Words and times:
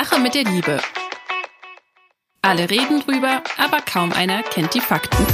Sache 0.00 0.20
mit 0.20 0.32
der 0.32 0.44
Liebe. 0.44 0.78
Alle 2.40 2.70
reden 2.70 3.00
drüber, 3.00 3.42
aber 3.56 3.80
kaum 3.80 4.12
einer 4.12 4.44
kennt 4.44 4.72
die 4.72 4.80
Fakten. 4.80 5.26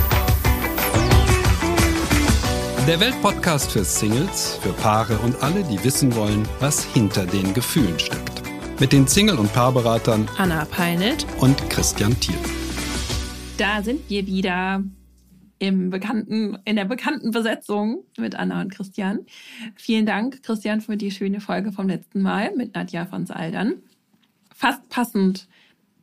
Der 2.88 2.98
Weltpodcast 2.98 3.70
für 3.72 3.84
Singles, 3.84 4.58
für 4.62 4.72
Paare 4.72 5.18
und 5.18 5.42
alle, 5.42 5.64
die 5.64 5.84
wissen 5.84 6.16
wollen, 6.16 6.48
was 6.60 6.82
hinter 6.82 7.26
den 7.26 7.52
Gefühlen 7.52 7.98
steckt. 7.98 8.40
Mit 8.80 8.94
den 8.94 9.06
Single- 9.06 9.38
und 9.38 9.52
Paarberatern 9.52 10.26
Anna 10.38 10.64
Peinelt 10.64 11.26
und 11.40 11.58
Christian 11.68 12.18
Thiel. 12.18 12.38
Da 13.58 13.82
sind 13.82 14.08
wir 14.08 14.26
wieder 14.26 14.82
im 15.58 15.90
bekannten, 15.90 16.56
in 16.64 16.76
der 16.76 16.86
bekannten 16.86 17.32
Besetzung 17.32 18.04
mit 18.16 18.34
Anna 18.34 18.62
und 18.62 18.74
Christian. 18.74 19.26
Vielen 19.76 20.06
Dank, 20.06 20.42
Christian, 20.42 20.80
für 20.80 20.96
die 20.96 21.10
schöne 21.10 21.42
Folge 21.42 21.70
vom 21.70 21.86
letzten 21.86 22.22
Mal 22.22 22.56
mit 22.56 22.74
Nadja 22.74 23.04
von 23.04 23.26
Saldern. 23.26 23.82
Fast 24.54 24.88
passend 24.88 25.48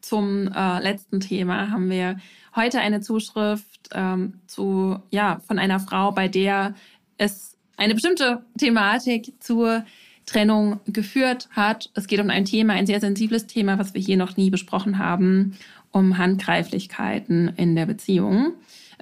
zum 0.01 0.51
äh, 0.53 0.83
letzten 0.83 1.21
Thema 1.21 1.71
haben 1.71 1.89
wir 1.89 2.17
heute 2.55 2.79
eine 2.79 2.99
Zuschrift 2.99 3.89
ähm, 3.93 4.41
zu, 4.45 4.99
ja, 5.09 5.41
von 5.47 5.57
einer 5.57 5.79
Frau, 5.79 6.11
bei 6.11 6.27
der 6.27 6.75
es 7.17 7.57
eine 7.77 7.93
bestimmte 7.93 8.43
Thematik 8.57 9.33
zur 9.39 9.85
Trennung 10.25 10.81
geführt 10.85 11.47
hat. 11.51 11.89
Es 11.93 12.07
geht 12.07 12.19
um 12.19 12.29
ein 12.29 12.45
Thema, 12.45 12.73
ein 12.73 12.87
sehr 12.87 12.99
sensibles 12.99 13.47
Thema, 13.47 13.79
was 13.79 13.93
wir 13.93 14.01
hier 14.01 14.17
noch 14.17 14.37
nie 14.37 14.49
besprochen 14.49 14.97
haben, 14.97 15.57
um 15.91 16.17
Handgreiflichkeiten 16.17 17.53
in 17.55 17.75
der 17.75 17.85
Beziehung. 17.85 18.53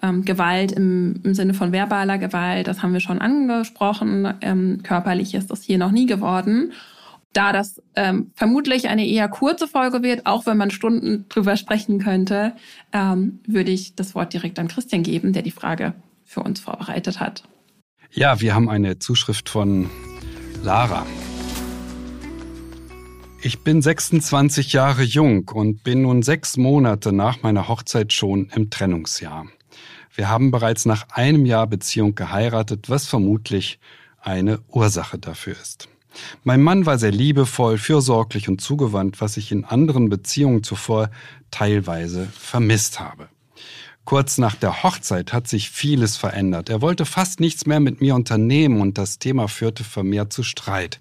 Ähm, 0.01 0.23
Gewalt 0.25 0.71
im, 0.71 1.21
im, 1.23 1.33
Sinne 1.33 1.53
von 1.55 1.73
verbaler 1.73 2.19
Gewalt, 2.19 2.67
das 2.67 2.83
haben 2.83 2.93
wir 2.93 3.01
schon 3.01 3.19
angesprochen. 3.19 4.31
Ähm, 4.41 4.81
körperlich 4.83 5.33
ist 5.33 5.51
das 5.51 5.63
hier 5.63 5.77
noch 5.79 5.91
nie 5.91 6.05
geworden. 6.05 6.71
Da 7.33 7.53
das 7.53 7.81
ähm, 7.95 8.31
vermutlich 8.33 8.89
eine 8.89 9.05
eher 9.05 9.29
kurze 9.29 9.67
Folge 9.67 10.01
wird, 10.01 10.25
auch 10.25 10.47
wenn 10.47 10.57
man 10.57 10.71
Stunden 10.71 11.25
drüber 11.29 11.57
sprechen 11.57 11.99
könnte, 11.99 12.53
ähm, 12.91 13.39
würde 13.45 13.71
ich 13.71 13.95
das 13.95 14.15
Wort 14.15 14.33
direkt 14.33 14.57
an 14.57 14.67
Christian 14.67 15.03
geben, 15.03 15.31
der 15.31 15.43
die 15.43 15.51
Frage 15.51 15.93
für 16.25 16.41
uns 16.41 16.59
vorbereitet 16.59 17.19
hat. 17.19 17.43
Ja, 18.11 18.41
wir 18.41 18.55
haben 18.55 18.69
eine 18.69 18.97
Zuschrift 18.97 19.49
von 19.49 19.89
Lara. 20.63 21.05
Ich 23.41 23.63
bin 23.63 23.81
26 23.81 24.73
Jahre 24.73 25.03
jung 25.03 25.47
und 25.49 25.83
bin 25.83 26.01
nun 26.01 26.23
sechs 26.23 26.57
Monate 26.57 27.13
nach 27.13 27.43
meiner 27.43 27.67
Hochzeit 27.67 28.11
schon 28.11 28.49
im 28.55 28.69
Trennungsjahr. 28.69 29.45
Wir 30.13 30.29
haben 30.29 30.51
bereits 30.51 30.85
nach 30.85 31.07
einem 31.11 31.45
Jahr 31.45 31.67
Beziehung 31.67 32.15
geheiratet, 32.15 32.89
was 32.89 33.05
vermutlich 33.05 33.79
eine 34.19 34.59
Ursache 34.67 35.19
dafür 35.19 35.53
ist. 35.53 35.87
Mein 36.43 36.61
Mann 36.61 36.85
war 36.85 36.97
sehr 36.97 37.11
liebevoll, 37.11 37.77
fürsorglich 37.77 38.49
und 38.49 38.61
zugewandt, 38.61 39.21
was 39.21 39.37
ich 39.37 39.51
in 39.51 39.65
anderen 39.65 40.09
Beziehungen 40.09 40.63
zuvor 40.63 41.09
teilweise 41.51 42.27
vermisst 42.27 42.99
habe. 42.99 43.29
Kurz 44.09 44.39
nach 44.39 44.55
der 44.55 44.81
Hochzeit 44.81 45.33
hat 45.33 45.47
sich 45.47 45.69
vieles 45.69 46.17
verändert. 46.17 46.69
Er 46.69 46.81
wollte 46.81 47.05
fast 47.05 47.39
nichts 47.39 47.67
mehr 47.67 47.79
mit 47.79 48.01
mir 48.01 48.15
unternehmen 48.15 48.81
und 48.81 48.97
das 48.97 49.19
Thema 49.19 49.47
führte 49.47 49.83
vermehrt 49.83 50.33
zu 50.33 50.41
Streit. 50.41 50.99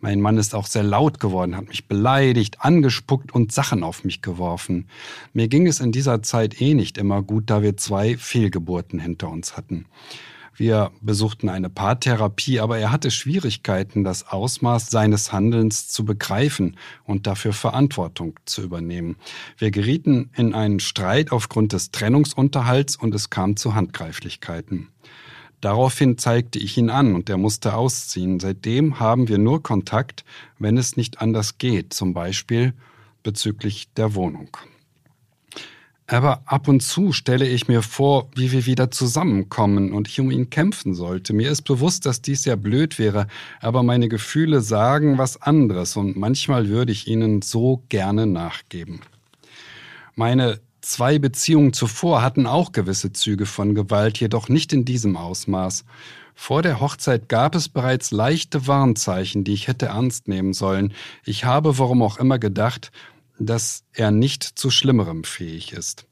Mein 0.00 0.20
Mann 0.20 0.36
ist 0.36 0.54
auch 0.54 0.66
sehr 0.66 0.82
laut 0.82 1.20
geworden, 1.20 1.56
hat 1.56 1.68
mich 1.68 1.88
beleidigt, 1.88 2.60
angespuckt 2.60 3.32
und 3.32 3.50
Sachen 3.50 3.82
auf 3.82 4.04
mich 4.04 4.20
geworfen. 4.20 4.88
Mir 5.32 5.48
ging 5.48 5.66
es 5.66 5.80
in 5.80 5.90
dieser 5.90 6.22
Zeit 6.22 6.60
eh 6.60 6.74
nicht 6.74 6.98
immer 6.98 7.22
gut, 7.22 7.44
da 7.48 7.62
wir 7.62 7.78
zwei 7.78 8.18
Fehlgeburten 8.18 8.98
hinter 8.98 9.30
uns 9.30 9.56
hatten. 9.56 9.86
Wir 10.54 10.90
besuchten 11.00 11.48
eine 11.48 11.70
Paartherapie, 11.70 12.60
aber 12.60 12.78
er 12.78 12.92
hatte 12.92 13.10
Schwierigkeiten, 13.10 14.04
das 14.04 14.28
Ausmaß 14.28 14.90
seines 14.90 15.32
Handelns 15.32 15.88
zu 15.88 16.04
begreifen 16.04 16.76
und 17.04 17.26
dafür 17.26 17.52
Verantwortung 17.52 18.38
zu 18.44 18.62
übernehmen. 18.62 19.16
Wir 19.56 19.70
gerieten 19.70 20.30
in 20.36 20.54
einen 20.54 20.80
Streit 20.80 21.32
aufgrund 21.32 21.72
des 21.72 21.90
Trennungsunterhalts 21.92 22.96
und 22.96 23.14
es 23.14 23.30
kam 23.30 23.56
zu 23.56 23.74
Handgreiflichkeiten. 23.74 24.88
Daraufhin 25.60 26.16
zeigte 26.16 26.58
ich 26.58 26.78
ihn 26.78 26.88
an 26.88 27.14
und 27.14 27.28
er 27.28 27.36
musste 27.36 27.74
ausziehen. 27.74 28.40
Seitdem 28.40 28.98
haben 28.98 29.28
wir 29.28 29.38
nur 29.38 29.62
Kontakt, 29.62 30.24
wenn 30.58 30.78
es 30.78 30.96
nicht 30.96 31.20
anders 31.20 31.58
geht, 31.58 31.92
zum 31.92 32.14
Beispiel 32.14 32.72
bezüglich 33.22 33.92
der 33.94 34.14
Wohnung. 34.14 34.56
Aber 36.12 36.42
ab 36.44 36.66
und 36.66 36.82
zu 36.82 37.12
stelle 37.12 37.46
ich 37.46 37.68
mir 37.68 37.82
vor, 37.82 38.28
wie 38.34 38.50
wir 38.50 38.66
wieder 38.66 38.90
zusammenkommen 38.90 39.92
und 39.92 40.08
ich 40.08 40.18
um 40.18 40.32
ihn 40.32 40.50
kämpfen 40.50 40.92
sollte. 40.92 41.32
Mir 41.32 41.52
ist 41.52 41.62
bewusst, 41.62 42.04
dass 42.04 42.20
dies 42.20 42.42
sehr 42.42 42.56
blöd 42.56 42.98
wäre, 42.98 43.28
aber 43.60 43.84
meine 43.84 44.08
Gefühle 44.08 44.60
sagen 44.60 45.18
was 45.18 45.40
anderes 45.40 45.96
und 45.96 46.16
manchmal 46.16 46.68
würde 46.68 46.90
ich 46.90 47.06
ihnen 47.06 47.42
so 47.42 47.84
gerne 47.88 48.26
nachgeben. 48.26 49.00
Meine 50.16 50.58
Zwei 50.82 51.18
Beziehungen 51.18 51.74
zuvor 51.74 52.22
hatten 52.22 52.46
auch 52.46 52.72
gewisse 52.72 53.12
Züge 53.12 53.44
von 53.44 53.74
Gewalt, 53.74 54.18
jedoch 54.18 54.48
nicht 54.48 54.72
in 54.72 54.86
diesem 54.86 55.14
Ausmaß. 55.14 55.84
Vor 56.34 56.62
der 56.62 56.80
Hochzeit 56.80 57.28
gab 57.28 57.54
es 57.54 57.68
bereits 57.68 58.12
leichte 58.12 58.66
Warnzeichen, 58.66 59.44
die 59.44 59.52
ich 59.52 59.68
hätte 59.68 59.86
ernst 59.86 60.26
nehmen 60.26 60.54
sollen. 60.54 60.94
Ich 61.26 61.44
habe, 61.44 61.78
warum 61.78 62.00
auch 62.00 62.16
immer, 62.16 62.38
gedacht, 62.38 62.92
dass 63.40 63.84
er 63.92 64.10
nicht 64.10 64.44
zu 64.44 64.70
Schlimmerem 64.70 65.24
fähig 65.24 65.72
ist. 65.72 66.06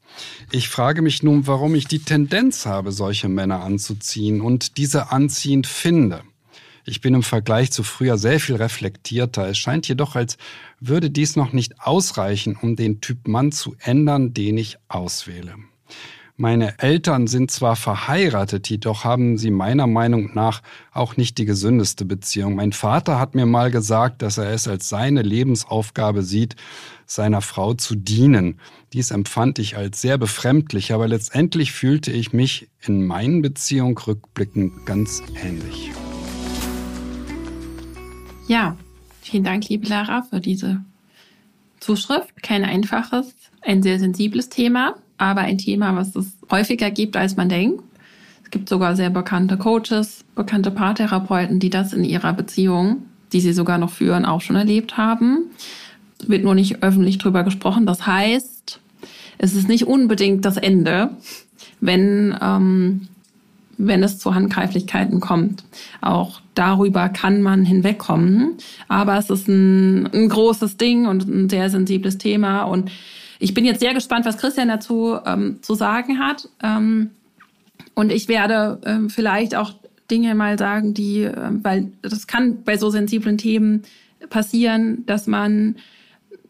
Ich 0.51 0.69
frage 0.69 1.01
mich 1.01 1.23
nun, 1.23 1.47
warum 1.47 1.75
ich 1.75 1.87
die 1.87 1.99
Tendenz 1.99 2.65
habe, 2.65 2.91
solche 2.91 3.29
Männer 3.29 3.61
anzuziehen 3.61 4.41
und 4.41 4.77
diese 4.77 5.11
anziehend 5.11 5.67
finde. 5.67 6.23
Ich 6.85 7.01
bin 7.01 7.13
im 7.13 7.23
Vergleich 7.23 7.71
zu 7.71 7.83
früher 7.83 8.17
sehr 8.17 8.39
viel 8.39 8.55
reflektierter. 8.55 9.47
Es 9.47 9.59
scheint 9.59 9.87
jedoch, 9.87 10.15
als 10.15 10.37
würde 10.79 11.11
dies 11.11 11.35
noch 11.35 11.53
nicht 11.53 11.79
ausreichen, 11.81 12.57
um 12.59 12.75
den 12.75 12.99
Typ 12.99 13.27
Mann 13.27 13.51
zu 13.51 13.75
ändern, 13.79 14.33
den 14.33 14.57
ich 14.57 14.77
auswähle. 14.87 15.55
Meine 16.41 16.79
Eltern 16.79 17.27
sind 17.27 17.51
zwar 17.51 17.75
verheiratet, 17.75 18.69
jedoch 18.69 19.03
haben 19.03 19.37
sie 19.37 19.51
meiner 19.51 19.87
Meinung 19.87 20.33
nach 20.33 20.61
auch 20.93 21.17
nicht 21.17 21.37
die 21.37 21.43
gesündeste 21.43 22.05
Beziehung. 22.05 22.55
Mein 22.55 22.71
Vater 22.71 23.19
hat 23.19 23.35
mir 23.35 23.45
mal 23.45 23.71
gesagt, 23.71 24.21
dass 24.21 24.37
er 24.37 24.49
es 24.51 24.65
als 24.65 24.87
seine 24.87 25.21
Lebensaufgabe 25.21 26.23
sieht, 26.23 26.55
seiner 27.09 27.41
Frau 27.41 27.73
zu 27.73 27.95
dienen. 27.95 28.59
Dies 28.93 29.11
empfand 29.11 29.59
ich 29.59 29.75
als 29.75 30.01
sehr 30.01 30.17
befremdlich, 30.17 30.93
aber 30.93 31.07
letztendlich 31.07 31.71
fühlte 31.71 32.11
ich 32.11 32.33
mich 32.33 32.69
in 32.81 33.05
meinen 33.05 33.41
Beziehungen 33.41 33.97
rückblickend 33.97 34.85
ganz 34.85 35.23
ähnlich. 35.43 35.91
Ja, 38.47 38.77
vielen 39.21 39.43
Dank, 39.43 39.67
liebe 39.69 39.87
Lara, 39.87 40.23
für 40.23 40.39
diese 40.39 40.83
Zuschrift. 41.79 42.41
Kein 42.43 42.63
einfaches, 42.63 43.33
ein 43.61 43.83
sehr 43.83 43.99
sensibles 43.99 44.49
Thema, 44.49 44.95
aber 45.17 45.41
ein 45.41 45.57
Thema, 45.57 45.95
was 45.95 46.15
es 46.15 46.37
häufiger 46.51 46.91
gibt, 46.91 47.17
als 47.17 47.35
man 47.35 47.49
denkt. 47.49 47.83
Es 48.43 48.51
gibt 48.51 48.69
sogar 48.69 48.95
sehr 48.95 49.09
bekannte 49.09 49.57
Coaches, 49.57 50.25
bekannte 50.35 50.71
Paartherapeuten, 50.71 51.59
die 51.59 51.69
das 51.69 51.93
in 51.93 52.03
ihrer 52.03 52.33
Beziehung, 52.33 53.03
die 53.31 53.41
sie 53.41 53.53
sogar 53.53 53.77
noch 53.77 53.91
führen, 53.91 54.25
auch 54.25 54.41
schon 54.41 54.55
erlebt 54.55 54.97
haben. 54.97 55.51
Wird 56.25 56.43
nur 56.43 56.55
nicht 56.55 56.83
öffentlich 56.83 57.17
drüber 57.17 57.43
gesprochen. 57.43 57.85
Das 57.85 58.05
heißt, 58.05 58.79
es 59.37 59.53
ist 59.53 59.67
nicht 59.67 59.87
unbedingt 59.87 60.45
das 60.45 60.57
Ende, 60.57 61.11
wenn 61.79 62.37
ähm, 62.41 63.07
wenn 63.79 64.03
es 64.03 64.19
zu 64.19 64.35
Handgreiflichkeiten 64.35 65.21
kommt. 65.21 65.63
Auch 66.01 66.41
darüber 66.53 67.07
kann 67.07 67.41
man 67.41 67.63
hinwegkommen. 67.63 68.57
Aber 68.89 69.17
es 69.17 69.29
ist 69.29 69.47
ein, 69.47 70.05
ein 70.07 70.27
großes 70.27 70.75
Ding 70.75 71.07
und 71.07 71.25
ein 71.27 71.49
sehr 71.49 71.69
sensibles 71.69 72.17
Thema. 72.17 72.63
Und 72.63 72.91
ich 73.39 73.53
bin 73.53 73.63
jetzt 73.63 73.79
sehr 73.79 73.93
gespannt, 73.93 74.25
was 74.25 74.37
Christian 74.37 74.67
dazu 74.67 75.17
ähm, 75.25 75.59
zu 75.61 75.75
sagen 75.75 76.19
hat. 76.19 76.49
Ähm, 76.61 77.11
und 77.95 78.11
ich 78.11 78.27
werde 78.27 78.81
ähm, 78.85 79.09
vielleicht 79.09 79.55
auch 79.55 79.71
Dinge 80.11 80.35
mal 80.35 80.59
sagen, 80.59 80.93
die, 80.93 81.23
äh, 81.23 81.49
weil 81.63 81.93
das 82.01 82.27
kann 82.27 82.63
bei 82.63 82.75
so 82.75 82.89
sensiblen 82.89 83.37
Themen 83.37 83.83
passieren, 84.29 85.05
dass 85.05 85.25
man 85.25 85.77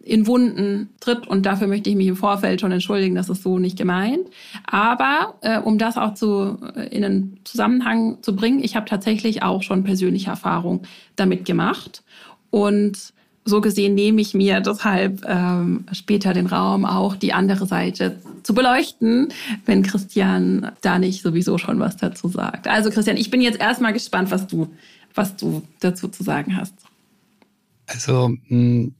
in 0.01 0.27
Wunden 0.27 0.89
tritt. 0.99 1.27
Und 1.27 1.45
dafür 1.45 1.67
möchte 1.67 1.89
ich 1.89 1.95
mich 1.95 2.07
im 2.07 2.15
Vorfeld 2.15 2.61
schon 2.61 2.71
entschuldigen, 2.71 3.15
das 3.15 3.29
ist 3.29 3.43
so 3.43 3.59
nicht 3.59 3.77
gemeint. 3.77 4.27
Aber 4.65 5.35
äh, 5.41 5.59
um 5.59 5.77
das 5.77 5.97
auch 5.97 6.13
zu, 6.13 6.57
äh, 6.75 6.87
in 6.95 7.03
einen 7.03 7.39
Zusammenhang 7.43 8.17
zu 8.21 8.35
bringen, 8.35 8.63
ich 8.63 8.75
habe 8.75 8.87
tatsächlich 8.87 9.43
auch 9.43 9.63
schon 9.63 9.83
persönliche 9.83 10.29
Erfahrung 10.29 10.83
damit 11.15 11.45
gemacht. 11.45 12.03
Und 12.49 13.13
so 13.45 13.61
gesehen 13.61 13.95
nehme 13.95 14.21
ich 14.21 14.33
mir 14.33 14.61
deshalb 14.61 15.23
ähm, 15.27 15.85
später 15.91 16.33
den 16.33 16.47
Raum, 16.47 16.85
auch 16.85 17.15
die 17.15 17.33
andere 17.33 17.65
Seite 17.65 18.17
zu 18.43 18.53
beleuchten, 18.53 19.29
wenn 19.65 19.83
Christian 19.83 20.71
da 20.81 20.99
nicht 20.99 21.21
sowieso 21.21 21.57
schon 21.57 21.79
was 21.79 21.97
dazu 21.97 22.27
sagt. 22.27 22.67
Also 22.67 22.89
Christian, 22.89 23.17
ich 23.17 23.31
bin 23.31 23.41
jetzt 23.41 23.59
erstmal 23.59 23.93
gespannt, 23.93 24.31
was 24.31 24.47
du, 24.47 24.67
was 25.15 25.35
du 25.35 25.63
dazu 25.79 26.07
zu 26.07 26.23
sagen 26.23 26.55
hast. 26.55 26.73
Also 27.87 28.35
hm, 28.47 28.93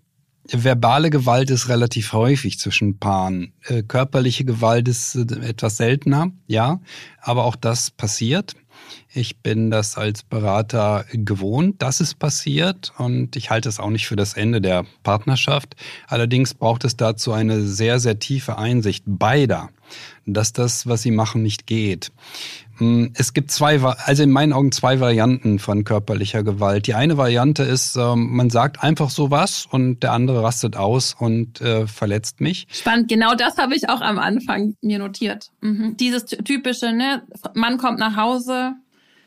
verbale 0.52 1.10
Gewalt 1.10 1.50
ist 1.50 1.70
relativ 1.70 2.14
häufig 2.14 2.60
zwischen 2.60 2.98
Paaren. 2.98 3.54
Äh, 3.64 3.84
körperliche 3.84 4.46
Gewalt 4.46 4.88
ist 4.88 5.16
äh, 5.16 5.48
etwas 5.48 5.78
seltener, 5.78 6.32
ja, 6.48 6.80
aber 7.22 7.46
auch 7.46 7.56
das 7.56 7.92
passiert. 7.92 8.56
Ich 9.12 9.38
bin 9.38 9.72
das 9.72 9.98
als 9.98 10.24
Berater 10.24 11.06
gewohnt, 11.12 11.82
dass 11.82 12.00
es 12.00 12.14
passiert 12.14 12.94
und 12.98 13.36
ich 13.36 13.50
halte 13.50 13.70
es 13.70 13.80
auch 13.80 13.90
nicht 13.90 14.08
für 14.08 14.16
das 14.16 14.34
Ende 14.34 14.62
der 14.62 14.86
Partnerschaft. 15.04 15.76
Allerdings 16.08 16.54
braucht 16.54 16.86
es 16.86 16.96
dazu 16.96 17.34
eine 17.34 17.62
sehr, 17.62 18.00
sehr 18.00 18.20
tiefe 18.20 18.58
Einsicht 18.58 19.04
beider, 19.06 19.70
dass 20.26 20.54
das, 20.54 20.88
was 20.88 21.02
sie 21.02 21.12
machen, 21.12 21.42
nicht 21.42 21.68
geht. 21.68 22.12
Es 23.14 23.34
gibt 23.34 23.52
zwei, 23.52 23.82
also 23.82 24.24
in 24.24 24.32
meinen 24.32 24.54
Augen 24.54 24.72
zwei 24.72 25.00
Varianten 25.00 25.60
von 25.60 25.84
körperlicher 25.84 26.44
Gewalt. 26.44 26.88
Die 26.88 26.94
eine 26.94 27.18
Variante 27.18 27.64
ist, 27.64 27.96
ähm, 27.96 28.36
man 28.36 28.50
sagt 28.50 28.82
einfach 28.84 29.10
so 29.10 29.32
was 29.32 29.66
und 29.70 30.02
der 30.02 30.14
andere 30.14 30.44
rastet 30.44 30.76
aus 30.76 31.16
und 31.18 31.62
äh, 31.62 31.88
verletzt 31.88 32.42
mich. 32.42 32.68
Spannend, 32.72 33.10
genau 33.10 33.36
das 33.36 33.58
habe 33.58 33.76
ich 33.76 33.90
auch 33.90 34.02
am 34.02 34.18
Anfang 34.20 34.76
mir 34.82 35.00
notiert. 35.00 35.50
Mhm. 35.62 35.98
Dieses 35.98 36.26
typische, 36.26 36.94
ne, 36.94 37.24
Mann 37.54 37.78
kommt 37.78 38.00
nach 38.00 38.16
Hause, 38.16 38.74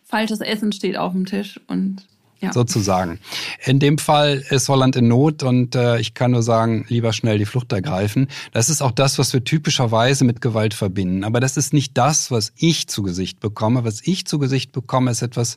falsches 0.04 0.40
Essen 0.40 0.72
steht 0.72 0.96
auf 0.96 1.12
dem 1.12 1.26
Tisch 1.26 1.60
und 1.68 2.06
ja. 2.42 2.52
sozusagen. 2.52 3.18
In 3.64 3.78
dem 3.78 3.98
Fall 3.98 4.44
ist 4.50 4.68
Holland 4.68 4.96
in 4.96 5.08
Not 5.08 5.42
und 5.42 5.74
äh, 5.74 5.98
ich 5.98 6.14
kann 6.14 6.32
nur 6.32 6.42
sagen, 6.42 6.84
lieber 6.88 7.12
schnell 7.12 7.38
die 7.38 7.46
Flucht 7.46 7.72
ergreifen. 7.72 8.28
Das 8.52 8.68
ist 8.68 8.82
auch 8.82 8.90
das, 8.90 9.18
was 9.18 9.32
wir 9.32 9.44
typischerweise 9.44 10.24
mit 10.24 10.40
Gewalt 10.40 10.74
verbinden. 10.74 11.24
Aber 11.24 11.40
das 11.40 11.56
ist 11.56 11.72
nicht 11.72 11.96
das, 11.96 12.30
was 12.30 12.52
ich 12.56 12.88
zu 12.88 13.02
Gesicht 13.02 13.40
bekomme. 13.40 13.84
Was 13.84 14.00
ich 14.04 14.26
zu 14.26 14.38
Gesicht 14.38 14.72
bekomme, 14.72 15.10
ist 15.10 15.22
etwas 15.22 15.56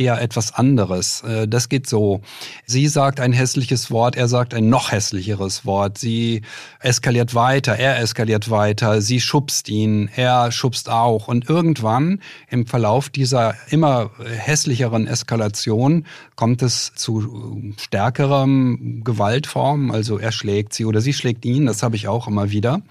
eher 0.00 0.20
etwas 0.20 0.54
anderes. 0.54 1.22
Äh, 1.22 1.48
das 1.48 1.68
geht 1.68 1.88
so. 1.88 2.20
Sie 2.64 2.88
sagt 2.88 3.20
ein 3.20 3.32
hässliches 3.32 3.90
Wort, 3.90 4.16
er 4.16 4.28
sagt 4.28 4.54
ein 4.54 4.68
noch 4.68 4.92
hässlicheres 4.92 5.64
Wort. 5.64 5.98
Sie 5.98 6.42
eskaliert 6.80 7.34
weiter, 7.34 7.76
er 7.76 7.98
eskaliert 7.98 8.50
weiter. 8.50 9.00
Sie 9.00 9.20
schubst 9.20 9.68
ihn, 9.68 10.08
er 10.14 10.52
schubst 10.52 10.88
auch. 10.88 11.28
Und 11.28 11.48
irgendwann 11.48 12.20
im 12.48 12.66
Verlauf 12.66 13.08
dieser 13.08 13.54
immer 13.68 14.10
hässlicheren 14.24 15.06
Eskalation 15.06 16.06
kommt 16.34 16.62
es 16.62 16.92
zu 16.94 17.74
stärkerem 17.78 19.02
Gewaltform. 19.04 19.90
Also 19.90 20.18
er 20.18 20.32
schlägt 20.32 20.72
sie 20.72 20.84
oder 20.84 21.00
sie 21.00 21.12
schlägt 21.12 21.44
ihn. 21.44 21.66
Das 21.66 21.82
habe 21.82 21.96
ich 21.96 22.08
auch 22.08 22.28
immer 22.28 22.50
wieder. 22.50 22.82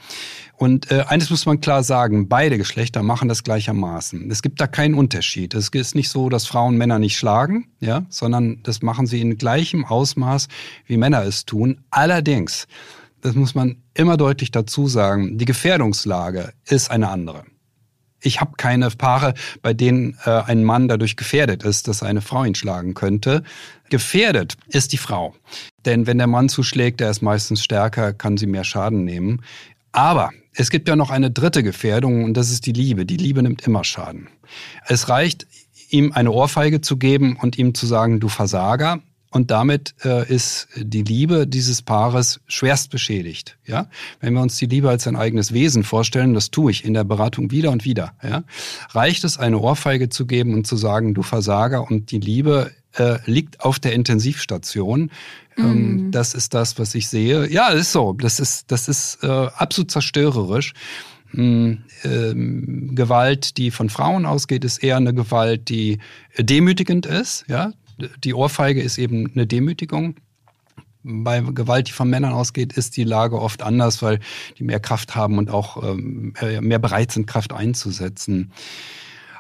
Und 0.58 0.90
äh, 0.90 1.04
eines 1.08 1.30
muss 1.30 1.46
man 1.46 1.60
klar 1.60 1.84
sagen, 1.84 2.30
beide 2.30 2.58
Geschlechter 2.58 3.04
machen 3.04 3.28
das 3.28 3.44
gleichermaßen. 3.44 4.32
Es 4.32 4.42
gibt 4.42 4.62
da 4.62 4.68
keinen 4.68 4.94
Unterschied. 4.94 5.54
Es 5.54 5.70
ist 5.70 5.96
nicht 5.96 6.10
so, 6.10 6.30
dass 6.30 6.48
Frauen 6.48 6.78
Männer 6.78 6.98
nicht 6.98 7.18
schlagen, 7.18 7.68
ja, 7.82 8.06
sondern 8.10 8.64
das 8.64 8.82
machen 8.82 9.06
sie 9.06 9.20
in 9.20 9.38
gleichem 9.38 9.84
Ausmaß, 9.84 10.48
wie 10.86 10.98
Männer 10.98 11.24
es 11.24 11.46
tun. 11.46 11.82
Allerdings, 11.90 12.68
das 13.22 13.36
muss 13.36 13.54
man 13.54 13.78
immer 13.94 14.16
deutlich 14.18 14.52
dazu 14.52 14.88
sagen, 14.88 15.38
die 15.38 15.46
Gefährdungslage 15.46 16.54
ist 16.66 16.90
eine 16.90 17.10
andere. 17.10 17.44
Ich 18.22 18.42
habe 18.42 18.54
keine 18.58 18.90
Paare, 18.90 19.34
bei 19.62 19.74
denen 19.74 20.18
äh, 20.26 20.30
ein 20.30 20.64
Mann 20.64 20.88
dadurch 20.88 21.16
gefährdet 21.16 21.64
ist, 21.64 21.88
dass 21.88 22.02
eine 22.02 22.22
Frau 22.22 22.44
ihn 22.44 22.56
schlagen 22.56 22.94
könnte. 22.94 23.44
Gefährdet 23.90 24.58
ist 24.68 24.94
die 24.94 24.98
Frau. 24.98 25.36
Denn 25.86 26.08
wenn 26.08 26.18
der 26.18 26.28
Mann 26.28 26.50
zuschlägt, 26.50 27.02
der 27.02 27.12
ist 27.12 27.22
meistens 27.22 27.64
stärker, 27.64 28.14
kann 28.14 28.38
sie 28.38 28.48
mehr 28.48 28.64
Schaden 28.64 29.04
nehmen. 29.04 29.42
Aber 29.92 30.32
es 30.56 30.70
gibt 30.70 30.88
ja 30.88 30.96
noch 30.96 31.10
eine 31.10 31.32
dritte 31.32 31.64
Gefährdung 31.64 32.24
und 32.24 32.36
das 32.36 32.52
ist 32.52 32.66
die 32.66 32.72
Liebe. 32.72 33.06
Die 33.06 33.18
Liebe 33.18 33.44
nimmt 33.44 33.62
immer 33.68 33.84
Schaden. 33.84 34.30
Es 34.88 35.10
reicht, 35.10 35.48
ihm 35.90 36.12
eine 36.14 36.32
Ohrfeige 36.32 36.82
zu 36.82 36.98
geben 36.98 37.38
und 37.42 37.58
ihm 37.58 37.74
zu 37.74 37.86
sagen, 37.86 38.20
du 38.20 38.30
Versager. 38.30 39.02
Und 39.32 39.52
damit 39.52 39.96
äh, 40.06 40.26
ist 40.34 40.70
die 40.78 41.04
Liebe 41.04 41.46
dieses 41.46 41.82
Paares 41.82 42.40
schwerst 42.48 42.90
beschädigt. 42.90 43.58
Ja, 43.66 43.90
wenn 44.22 44.34
wir 44.34 44.42
uns 44.42 44.56
die 44.56 44.66
Liebe 44.66 44.90
als 44.90 45.08
ein 45.08 45.18
eigenes 45.18 45.52
Wesen 45.52 45.84
vorstellen, 45.84 46.34
das 46.34 46.52
tue 46.52 46.72
ich 46.72 46.86
in 46.86 46.94
der 46.94 47.04
Beratung 47.04 47.52
wieder 47.52 47.72
und 47.72 47.84
wieder. 47.84 48.14
Ja, 48.24 48.46
reicht 48.92 49.26
es, 49.26 49.38
eine 49.38 49.60
Ohrfeige 49.60 50.08
zu 50.08 50.26
geben 50.26 50.54
und 50.54 50.66
zu 50.66 50.78
sagen, 50.78 51.14
du 51.14 51.22
Versager, 51.22 51.92
und 51.92 52.12
die 52.12 52.20
Liebe 52.22 52.72
äh, 52.98 53.20
liegt 53.26 53.62
auf 53.62 53.80
der 53.80 53.94
Intensivstation. 53.94 55.12
Ähm, 55.58 56.08
mm. 56.08 56.12
Das 56.12 56.34
ist 56.34 56.54
das, 56.54 56.78
was 56.80 56.96
ich 56.96 57.08
sehe. 57.08 57.50
Ja, 57.50 57.70
ist 57.70 57.92
so. 57.92 58.14
Das 58.14 58.40
ist, 58.40 58.72
das 58.72 58.88
ist 58.88 59.20
äh, 59.24 59.28
absolut 59.28 59.92
zerstörerisch. 59.92 60.74
Ähm, 61.34 61.84
Gewalt, 62.96 63.58
die 63.58 63.72
von 63.72 63.90
Frauen 63.90 64.26
ausgeht, 64.26 64.64
ist 64.64 64.78
eher 64.78 64.98
eine 64.98 65.14
Gewalt, 65.14 65.70
die 65.70 66.00
demütigend 66.38 67.06
ist. 67.06 67.46
Ja, 67.48 67.74
die 68.24 68.34
Ohrfeige 68.34 68.82
ist 68.82 68.98
eben 68.98 69.32
eine 69.34 69.48
Demütigung. 69.48 70.16
Bei 71.04 71.40
Gewalt, 71.42 71.88
die 71.88 71.92
von 71.92 72.10
Männern 72.10 72.34
ausgeht, 72.34 72.74
ist 72.74 72.98
die 72.98 73.04
Lage 73.04 73.40
oft 73.40 73.62
anders, 73.62 74.02
weil 74.02 74.20
die 74.58 74.64
mehr 74.64 74.80
Kraft 74.80 75.16
haben 75.16 75.38
und 75.38 75.50
auch 75.50 75.84
ähm, 75.84 76.34
mehr 76.62 76.80
bereit 76.80 77.12
sind, 77.12 77.28
Kraft 77.28 77.54
einzusetzen. 77.54 78.52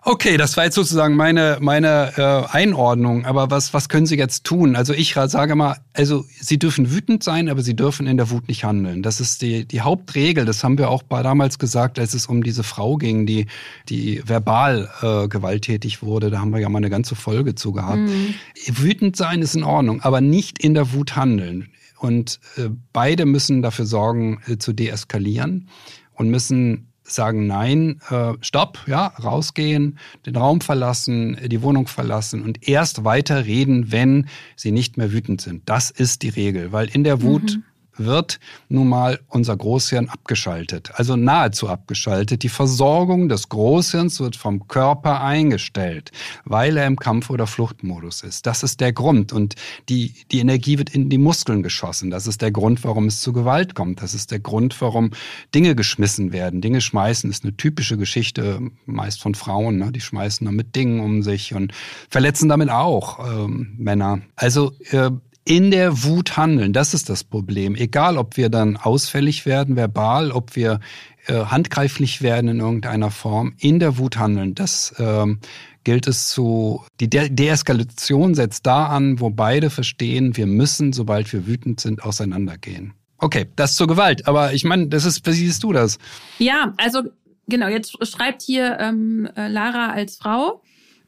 Okay, 0.07 0.37
das 0.37 0.55
war 0.55 0.65
jetzt 0.65 0.75
sozusagen 0.75 1.15
meine, 1.15 1.57
meine 1.61 2.13
äh, 2.15 2.55
Einordnung. 2.55 3.25
Aber 3.25 3.49
was, 3.49 3.73
was 3.73 3.89
können 3.89 4.05
Sie 4.05 4.15
jetzt 4.15 4.43
tun? 4.43 4.75
Also 4.75 4.93
ich 4.93 5.15
sage 5.15 5.55
mal, 5.55 5.77
also 5.93 6.25
Sie 6.39 6.59
dürfen 6.59 6.91
wütend 6.91 7.23
sein, 7.23 7.49
aber 7.49 7.63
Sie 7.63 7.75
dürfen 7.75 8.05
in 8.05 8.15
der 8.17 8.29
Wut 8.29 8.47
nicht 8.47 8.63
handeln. 8.63 9.01
Das 9.01 9.19
ist 9.19 9.41
die, 9.41 9.65
die 9.65 9.81
Hauptregel. 9.81 10.45
Das 10.45 10.63
haben 10.63 10.77
wir 10.77 10.91
auch 10.91 11.01
damals 11.01 11.57
gesagt, 11.57 11.97
als 11.97 12.13
es 12.13 12.27
um 12.27 12.43
diese 12.43 12.61
Frau 12.61 12.97
ging, 12.97 13.25
die, 13.25 13.47
die 13.89 14.21
verbal 14.23 14.91
äh, 15.01 15.27
gewalttätig 15.27 16.03
wurde. 16.03 16.29
Da 16.29 16.39
haben 16.39 16.51
wir 16.51 16.59
ja 16.59 16.69
mal 16.69 16.77
eine 16.77 16.91
ganze 16.91 17.15
Folge 17.15 17.55
zu 17.55 17.71
gehabt. 17.71 17.97
Mhm. 17.97 18.35
Wütend 18.67 19.15
sein 19.15 19.41
ist 19.41 19.55
in 19.55 19.63
Ordnung, 19.63 20.01
aber 20.01 20.21
nicht 20.21 20.63
in 20.63 20.75
der 20.75 20.93
Wut 20.93 21.15
handeln. 21.15 21.69
Und 21.97 22.39
äh, 22.57 22.69
beide 22.93 23.25
müssen 23.25 23.63
dafür 23.63 23.87
sorgen, 23.87 24.39
äh, 24.45 24.59
zu 24.59 24.71
deeskalieren 24.71 25.67
und 26.13 26.29
müssen 26.29 26.91
sagen 27.05 27.47
nein, 27.47 28.01
äh, 28.09 28.33
stopp, 28.41 28.79
ja, 28.87 29.07
rausgehen, 29.07 29.97
den 30.25 30.35
Raum 30.35 30.61
verlassen, 30.61 31.37
die 31.45 31.61
Wohnung 31.61 31.87
verlassen 31.87 32.41
und 32.41 32.67
erst 32.67 33.03
weiter 33.03 33.45
reden, 33.45 33.91
wenn 33.91 34.27
sie 34.55 34.71
nicht 34.71 34.97
mehr 34.97 35.11
wütend 35.11 35.41
sind. 35.41 35.63
Das 35.65 35.91
ist 35.91 36.23
die 36.23 36.29
Regel, 36.29 36.71
weil 36.71 36.87
in 36.89 37.03
der 37.03 37.21
Wut 37.21 37.57
mhm 37.57 37.63
wird 37.97 38.39
nun 38.69 38.89
mal 38.89 39.19
unser 39.27 39.55
Großhirn 39.55 40.09
abgeschaltet, 40.09 40.91
also 40.95 41.15
nahezu 41.15 41.69
abgeschaltet. 41.69 42.43
Die 42.43 42.49
Versorgung 42.49 43.29
des 43.29 43.49
Großhirns 43.49 44.19
wird 44.19 44.35
vom 44.35 44.67
Körper 44.67 45.21
eingestellt, 45.21 46.11
weil 46.43 46.77
er 46.77 46.87
im 46.87 46.97
Kampf- 46.97 47.29
oder 47.29 47.47
Fluchtmodus 47.47 48.21
ist. 48.21 48.45
Das 48.45 48.63
ist 48.63 48.81
der 48.81 48.93
Grund. 48.93 49.33
Und 49.33 49.55
die, 49.89 50.13
die 50.31 50.39
Energie 50.39 50.77
wird 50.77 50.89
in 50.89 51.09
die 51.09 51.17
Muskeln 51.17 51.63
geschossen. 51.63 52.11
Das 52.11 52.27
ist 52.27 52.41
der 52.41 52.51
Grund, 52.51 52.83
warum 52.83 53.07
es 53.07 53.21
zu 53.21 53.33
Gewalt 53.33 53.75
kommt. 53.75 54.01
Das 54.01 54.13
ist 54.13 54.31
der 54.31 54.39
Grund, 54.39 54.79
warum 54.81 55.11
Dinge 55.53 55.75
geschmissen 55.75 56.31
werden. 56.31 56.61
Dinge 56.61 56.81
schmeißen 56.81 57.29
ist 57.29 57.43
eine 57.43 57.55
typische 57.55 57.97
Geschichte, 57.97 58.59
meist 58.85 59.21
von 59.21 59.35
Frauen. 59.35 59.77
Ne? 59.77 59.91
Die 59.91 60.01
schmeißen 60.01 60.45
damit 60.45 60.75
Dingen 60.75 60.99
um 60.99 61.23
sich 61.23 61.53
und 61.53 61.73
verletzen 62.09 62.49
damit 62.49 62.69
auch 62.69 63.19
ähm, 63.27 63.75
Männer. 63.77 64.21
Also 64.35 64.73
äh, 64.91 65.11
in 65.45 65.69
der 65.69 66.03
Wut 66.03 66.37
handeln. 66.37 66.73
Das 66.73 66.93
ist 66.93 67.07
das 67.09 67.23
Problem. 67.23 67.75
Egal, 67.75 68.17
ob 68.17 68.35
wir 68.35 68.49
dann 68.49 68.77
ausfällig 68.77 69.45
werden, 69.45 69.75
verbal, 69.75 70.31
ob 70.31 70.55
wir 70.55 70.79
äh, 71.27 71.45
handgreiflich 71.45 72.21
werden 72.21 72.49
in 72.49 72.59
irgendeiner 72.59 73.11
Form, 73.11 73.53
in 73.59 73.79
der 73.79 73.97
Wut 73.97 74.17
handeln. 74.17 74.55
Das 74.55 74.93
ähm, 74.97 75.39
gilt 75.83 76.07
es 76.07 76.27
zu, 76.27 76.83
die 76.99 77.09
De 77.09 77.29
Deeskalation 77.29 78.33
setzt 78.33 78.65
da 78.65 78.87
an, 78.87 79.19
wo 79.19 79.29
beide 79.29 79.69
verstehen, 79.69 80.35
wir 80.35 80.47
müssen, 80.47 80.93
sobald 80.93 81.31
wir 81.31 81.45
wütend 81.45 81.79
sind, 81.79 82.03
auseinandergehen. 82.03 82.93
Okay, 83.19 83.45
das 83.55 83.75
zur 83.75 83.87
Gewalt. 83.87 84.27
Aber 84.27 84.53
ich 84.53 84.65
meine, 84.65 84.87
das 84.87 85.05
ist, 85.05 85.25
wie 85.25 85.31
siehst 85.31 85.63
du 85.63 85.71
das? 85.71 85.99
Ja, 86.39 86.73
also 86.77 87.03
genau, 87.47 87.67
jetzt 87.67 87.97
schreibt 88.05 88.41
hier 88.41 88.77
ähm, 88.79 89.29
äh, 89.35 89.47
Lara 89.47 89.91
als 89.91 90.17
Frau 90.17 90.61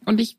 und 0.05 0.21
ich 0.21 0.37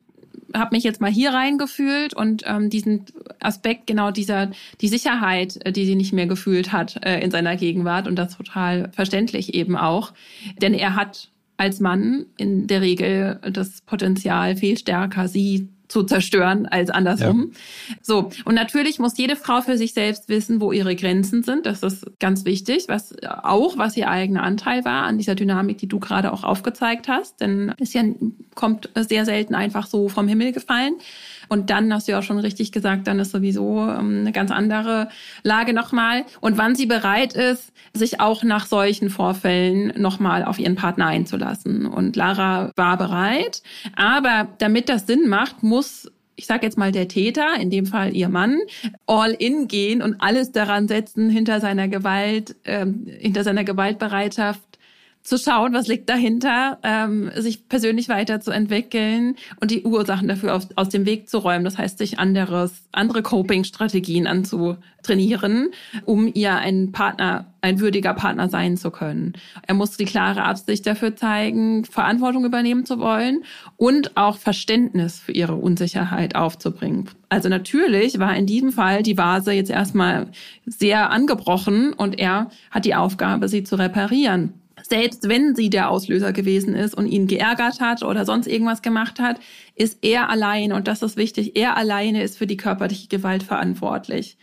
habe 0.54 0.74
mich 0.74 0.84
jetzt 0.84 1.00
mal 1.00 1.10
hier 1.10 1.30
reingefühlt 1.30 2.14
und 2.14 2.44
ähm, 2.46 2.70
diesen 2.70 3.04
Aspekt 3.40 3.86
genau 3.86 4.10
dieser 4.10 4.50
die 4.80 4.88
Sicherheit, 4.88 5.58
äh, 5.64 5.72
die 5.72 5.86
sie 5.86 5.94
nicht 5.94 6.12
mehr 6.12 6.26
gefühlt 6.26 6.72
hat 6.72 7.04
äh, 7.04 7.20
in 7.20 7.30
seiner 7.30 7.56
Gegenwart 7.56 8.08
und 8.08 8.16
das 8.16 8.36
total 8.36 8.90
verständlich 8.92 9.54
eben 9.54 9.76
auch, 9.76 10.12
denn 10.60 10.74
er 10.74 10.94
hat 10.94 11.30
als 11.56 11.80
Mann 11.80 12.26
in 12.36 12.66
der 12.68 12.80
Regel 12.80 13.40
das 13.52 13.80
Potenzial 13.82 14.56
viel 14.56 14.78
stärker 14.78 15.28
sie 15.28 15.68
zu 15.88 16.02
zerstören 16.04 16.66
als 16.66 16.90
andersrum. 16.90 17.52
Ja. 17.88 17.96
So. 18.02 18.30
Und 18.44 18.54
natürlich 18.54 18.98
muss 18.98 19.16
jede 19.16 19.36
Frau 19.36 19.60
für 19.62 19.76
sich 19.76 19.94
selbst 19.94 20.28
wissen, 20.28 20.60
wo 20.60 20.72
ihre 20.72 20.94
Grenzen 20.94 21.42
sind. 21.42 21.66
Das 21.66 21.82
ist 21.82 22.06
ganz 22.20 22.44
wichtig, 22.44 22.84
was 22.88 23.14
auch, 23.22 23.78
was 23.78 23.96
ihr 23.96 24.08
eigener 24.10 24.42
Anteil 24.42 24.84
war 24.84 25.04
an 25.04 25.18
dieser 25.18 25.34
Dynamik, 25.34 25.78
die 25.78 25.88
du 25.88 25.98
gerade 25.98 26.32
auch 26.32 26.44
aufgezeigt 26.44 27.08
hast. 27.08 27.40
Denn 27.40 27.74
es 27.80 27.94
ja, 27.94 28.02
kommt 28.54 28.90
sehr 28.94 29.24
selten 29.24 29.54
einfach 29.54 29.86
so 29.86 30.08
vom 30.08 30.28
Himmel 30.28 30.52
gefallen. 30.52 30.94
Und 31.48 31.70
dann 31.70 31.92
hast 31.92 32.08
du 32.08 32.12
ja 32.12 32.18
auch 32.18 32.22
schon 32.22 32.38
richtig 32.38 32.72
gesagt, 32.72 33.06
dann 33.06 33.18
ist 33.18 33.32
sowieso 33.32 33.80
ähm, 33.80 34.20
eine 34.20 34.32
ganz 34.32 34.50
andere 34.50 35.08
Lage 35.42 35.72
nochmal. 35.72 36.24
Und 36.40 36.58
wann 36.58 36.74
sie 36.74 36.86
bereit 36.86 37.32
ist, 37.34 37.72
sich 37.92 38.20
auch 38.20 38.42
nach 38.42 38.66
solchen 38.66 39.10
Vorfällen 39.10 39.92
nochmal 40.00 40.44
auf 40.44 40.58
ihren 40.58 40.76
Partner 40.76 41.06
einzulassen. 41.06 41.86
Und 41.86 42.16
Lara 42.16 42.72
war 42.76 42.96
bereit. 42.96 43.62
Aber 43.96 44.48
damit 44.58 44.88
das 44.88 45.06
Sinn 45.06 45.28
macht, 45.28 45.62
muss 45.62 46.10
ich 46.38 46.46
sage 46.46 46.64
jetzt 46.64 46.78
mal 46.78 46.92
der 46.92 47.08
Täter, 47.08 47.56
in 47.60 47.68
dem 47.68 47.84
Fall 47.84 48.14
ihr 48.14 48.28
Mann, 48.28 48.60
all 49.06 49.32
in 49.32 49.66
gehen 49.66 50.00
und 50.00 50.20
alles 50.20 50.52
daran 50.52 50.86
setzen, 50.86 51.30
hinter 51.30 51.58
seiner 51.60 51.88
Gewalt, 51.88 52.54
äh, 52.62 52.86
hinter 53.18 53.42
seiner 53.42 53.64
Gewaltbereitschaft 53.64 54.77
zu 55.28 55.38
schauen, 55.38 55.72
was 55.74 55.86
liegt 55.86 56.08
dahinter, 56.08 56.78
ähm, 56.82 57.30
sich 57.36 57.68
persönlich 57.68 58.08
weiterzuentwickeln 58.08 59.36
und 59.60 59.70
die 59.70 59.82
Ursachen 59.82 60.28
dafür 60.28 60.54
aus, 60.54 60.68
aus 60.74 60.88
dem 60.88 61.06
Weg 61.06 61.28
zu 61.28 61.38
räumen. 61.38 61.64
Das 61.64 61.78
heißt, 61.78 61.98
sich 61.98 62.18
anderes, 62.18 62.72
andere 62.92 63.22
Coping-Strategien 63.22 64.26
anzutrainieren, 64.26 65.70
um 66.04 66.30
ihr 66.32 66.54
ein 66.54 66.92
Partner, 66.92 67.46
ein 67.60 67.80
würdiger 67.80 68.14
Partner 68.14 68.48
sein 68.48 68.76
zu 68.76 68.90
können. 68.90 69.34
Er 69.66 69.74
muss 69.74 69.96
die 69.96 70.04
klare 70.04 70.44
Absicht 70.44 70.86
dafür 70.86 71.14
zeigen, 71.14 71.84
Verantwortung 71.84 72.44
übernehmen 72.44 72.86
zu 72.86 72.98
wollen 72.98 73.44
und 73.76 74.16
auch 74.16 74.38
Verständnis 74.38 75.20
für 75.20 75.32
ihre 75.32 75.56
Unsicherheit 75.56 76.36
aufzubringen. 76.36 77.10
Also 77.28 77.48
natürlich 77.48 78.18
war 78.18 78.34
in 78.34 78.46
diesem 78.46 78.72
Fall 78.72 79.02
die 79.02 79.18
Vase 79.18 79.52
jetzt 79.52 79.70
erstmal 79.70 80.28
sehr 80.64 81.10
angebrochen 81.10 81.92
und 81.92 82.18
er 82.18 82.50
hat 82.70 82.84
die 82.84 82.94
Aufgabe, 82.94 83.48
sie 83.48 83.64
zu 83.64 83.76
reparieren 83.76 84.54
selbst 84.82 85.28
wenn 85.28 85.54
sie 85.54 85.70
der 85.70 85.90
Auslöser 85.90 86.32
gewesen 86.32 86.74
ist 86.74 86.94
und 86.94 87.06
ihn 87.06 87.26
geärgert 87.26 87.80
hat 87.80 88.02
oder 88.02 88.24
sonst 88.24 88.46
irgendwas 88.46 88.82
gemacht 88.82 89.20
hat, 89.20 89.40
ist 89.74 89.98
er 90.02 90.30
allein, 90.30 90.72
und 90.72 90.88
das 90.88 91.02
ist 91.02 91.16
wichtig, 91.16 91.56
er 91.56 91.76
alleine 91.76 92.22
ist 92.22 92.38
für 92.38 92.46
die 92.46 92.56
körperliche 92.56 93.08
Gewalt 93.08 93.42
verantwortlich. 93.42 94.36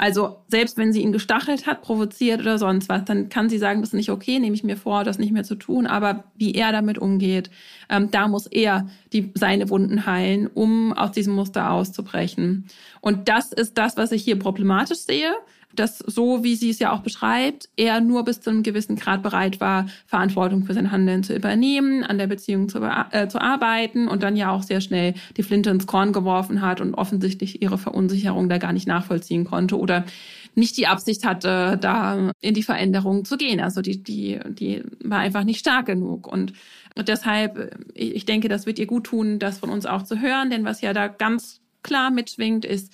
Also 0.00 0.38
selbst 0.48 0.78
wenn 0.78 0.94
sie 0.94 1.02
ihn 1.02 1.12
gestachelt 1.12 1.66
hat, 1.66 1.82
provoziert 1.82 2.40
oder 2.40 2.56
sonst 2.56 2.88
was, 2.88 3.04
dann 3.04 3.28
kann 3.28 3.50
sie 3.50 3.58
sagen, 3.58 3.82
das 3.82 3.90
ist 3.90 3.94
nicht 3.94 4.08
okay, 4.08 4.38
nehme 4.38 4.54
ich 4.54 4.64
mir 4.64 4.78
vor, 4.78 5.04
das 5.04 5.18
nicht 5.18 5.30
mehr 5.30 5.44
zu 5.44 5.56
tun. 5.56 5.86
Aber 5.86 6.24
wie 6.36 6.54
er 6.54 6.72
damit 6.72 6.96
umgeht, 6.96 7.50
ähm, 7.90 8.10
da 8.10 8.26
muss 8.26 8.46
er 8.46 8.88
die, 9.12 9.30
seine 9.34 9.68
Wunden 9.68 10.06
heilen, 10.06 10.46
um 10.46 10.94
aus 10.94 11.12
diesem 11.12 11.34
Muster 11.34 11.70
auszubrechen. 11.70 12.64
Und 13.02 13.28
das 13.28 13.52
ist 13.52 13.76
das, 13.76 13.98
was 13.98 14.10
ich 14.12 14.24
hier 14.24 14.38
problematisch 14.38 15.00
sehe 15.00 15.34
dass 15.74 15.98
so, 15.98 16.42
wie 16.42 16.56
sie 16.56 16.70
es 16.70 16.78
ja 16.78 16.92
auch 16.92 17.00
beschreibt, 17.00 17.68
er 17.76 18.00
nur 18.00 18.24
bis 18.24 18.40
zu 18.40 18.50
einem 18.50 18.62
gewissen 18.62 18.96
Grad 18.96 19.22
bereit 19.22 19.60
war, 19.60 19.86
Verantwortung 20.06 20.64
für 20.64 20.74
sein 20.74 20.90
Handeln 20.90 21.22
zu 21.22 21.34
übernehmen, 21.34 22.02
an 22.02 22.18
der 22.18 22.26
Beziehung 22.26 22.68
zu, 22.68 22.80
äh, 22.80 23.28
zu 23.28 23.40
arbeiten 23.40 24.08
und 24.08 24.22
dann 24.22 24.36
ja 24.36 24.50
auch 24.50 24.62
sehr 24.62 24.80
schnell 24.80 25.14
die 25.36 25.42
Flinte 25.42 25.70
ins 25.70 25.86
Korn 25.86 26.12
geworfen 26.12 26.60
hat 26.60 26.80
und 26.80 26.94
offensichtlich 26.94 27.62
ihre 27.62 27.78
Verunsicherung 27.78 28.48
da 28.48 28.58
gar 28.58 28.72
nicht 28.72 28.88
nachvollziehen 28.88 29.44
konnte 29.44 29.78
oder 29.78 30.04
nicht 30.54 30.76
die 30.76 30.86
Absicht 30.86 31.24
hatte, 31.24 31.78
da 31.80 32.32
in 32.40 32.54
die 32.54 32.62
Veränderung 32.62 33.24
zu 33.24 33.36
gehen. 33.36 33.60
Also 33.60 33.82
die, 33.82 34.02
die, 34.02 34.40
die 34.48 34.82
war 35.02 35.20
einfach 35.20 35.44
nicht 35.44 35.60
stark 35.60 35.86
genug. 35.86 36.26
Und 36.26 36.52
deshalb, 36.96 37.76
ich 37.94 38.24
denke, 38.24 38.48
das 38.48 38.66
wird 38.66 38.78
ihr 38.78 38.86
gut 38.86 39.04
tun, 39.04 39.38
das 39.38 39.58
von 39.58 39.70
uns 39.70 39.86
auch 39.86 40.02
zu 40.02 40.20
hören, 40.20 40.50
denn 40.50 40.64
was 40.64 40.80
ja 40.80 40.92
da 40.92 41.06
ganz 41.06 41.60
klar 41.82 42.10
mitschwingt, 42.10 42.64
ist, 42.64 42.92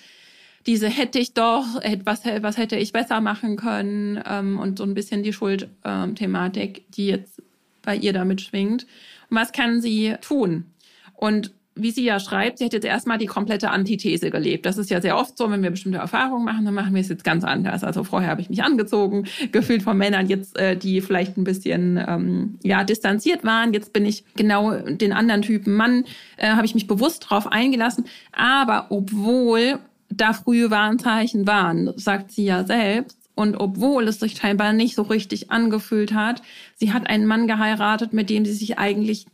diese 0.66 0.88
hätte 0.88 1.18
ich 1.18 1.35
doch, 1.35 1.64
was, 2.04 2.23
was 2.40 2.56
hätte 2.56 2.76
ich 2.76 2.92
besser 2.92 3.20
machen 3.20 3.56
können 3.56 4.23
ähm, 4.28 4.58
und 4.58 4.78
so 4.78 4.85
ein 4.85 4.94
bisschen 4.94 5.23
die 5.23 5.32
Schuldthematik, 5.32 6.78
ähm, 6.78 6.85
die 6.90 7.06
jetzt 7.06 7.42
bei 7.82 7.96
ihr 7.96 8.12
damit 8.12 8.40
schwingt. 8.40 8.87
Und 9.30 9.37
was 9.37 9.52
kann 9.52 9.80
sie 9.80 10.14
tun? 10.20 10.66
Und 11.14 11.52
wie 11.78 11.90
sie 11.90 12.04
ja 12.04 12.18
schreibt, 12.18 12.58
sie 12.58 12.64
hat 12.64 12.73
jetzt 12.73 12.87
erstmal 12.87 13.18
die 13.18 13.26
komplette 13.26 13.70
Antithese 13.70 14.30
gelebt. 14.30 14.64
Das 14.64 14.78
ist 14.78 14.90
ja 14.90 15.02
sehr 15.02 15.16
oft 15.18 15.37
so, 15.37 15.50
wenn 15.50 15.62
wir 15.62 15.70
bestimmte 15.70 15.99
Erfahrungen 15.99 16.44
machen, 16.44 16.64
dann 16.64 16.73
machen 16.73 16.94
wir 16.94 17.02
es 17.02 17.11
jetzt 17.11 17.23
ganz 17.23 17.44
anders. 17.44 17.85
Also 17.85 18.02
vorher 18.02 18.30
habe 18.30 18.40
ich 18.40 18.49
mich 18.49 18.62
angezogen, 18.62 19.26
gefühlt 19.52 19.82
von 19.82 19.96
Männern, 19.99 20.26
jetzt 20.26 20.58
äh, 20.58 20.75
die 20.75 21.02
vielleicht 21.02 21.37
ein 21.37 21.44
bisschen 21.44 22.02
ähm, 22.08 22.58
ja 22.62 22.82
distanziert 22.82 23.44
waren. 23.44 23.75
Jetzt 23.75 23.92
bin 23.92 24.06
ich 24.06 24.25
genau 24.37 24.73
den 24.75 25.12
anderen 25.12 25.42
Typen 25.42 25.75
Mann, 25.75 26.04
äh, 26.38 26.49
habe 26.49 26.64
ich 26.64 26.75
mich 26.75 26.87
bewusst 26.87 27.26
drauf 27.28 27.46
eingelassen. 27.52 28.06
Aber 28.32 28.87
obwohl 28.88 29.78
da 30.08 30.32
frühe 30.32 30.70
Warnzeichen 30.70 31.46
waren, 31.46 31.92
sagt 31.96 32.32
sie 32.32 32.44
ja 32.44 32.64
selbst. 32.64 33.18
Und 33.34 33.56
obwohl 33.56 34.08
es 34.08 34.18
sich 34.18 34.36
scheinbar 34.36 34.72
nicht 34.72 34.94
so 34.94 35.02
richtig 35.02 35.50
angefühlt 35.50 36.14
hat, 36.14 36.40
sie 36.75 36.92
hat 36.92 37.06
einen 37.06 37.26
Mann 37.26 37.46
geheiratet, 37.46 38.14
mit 38.14 38.30
dem 38.30 38.46
sie 38.46 38.54
sich 38.54 38.78
eigentlich, 38.78 39.26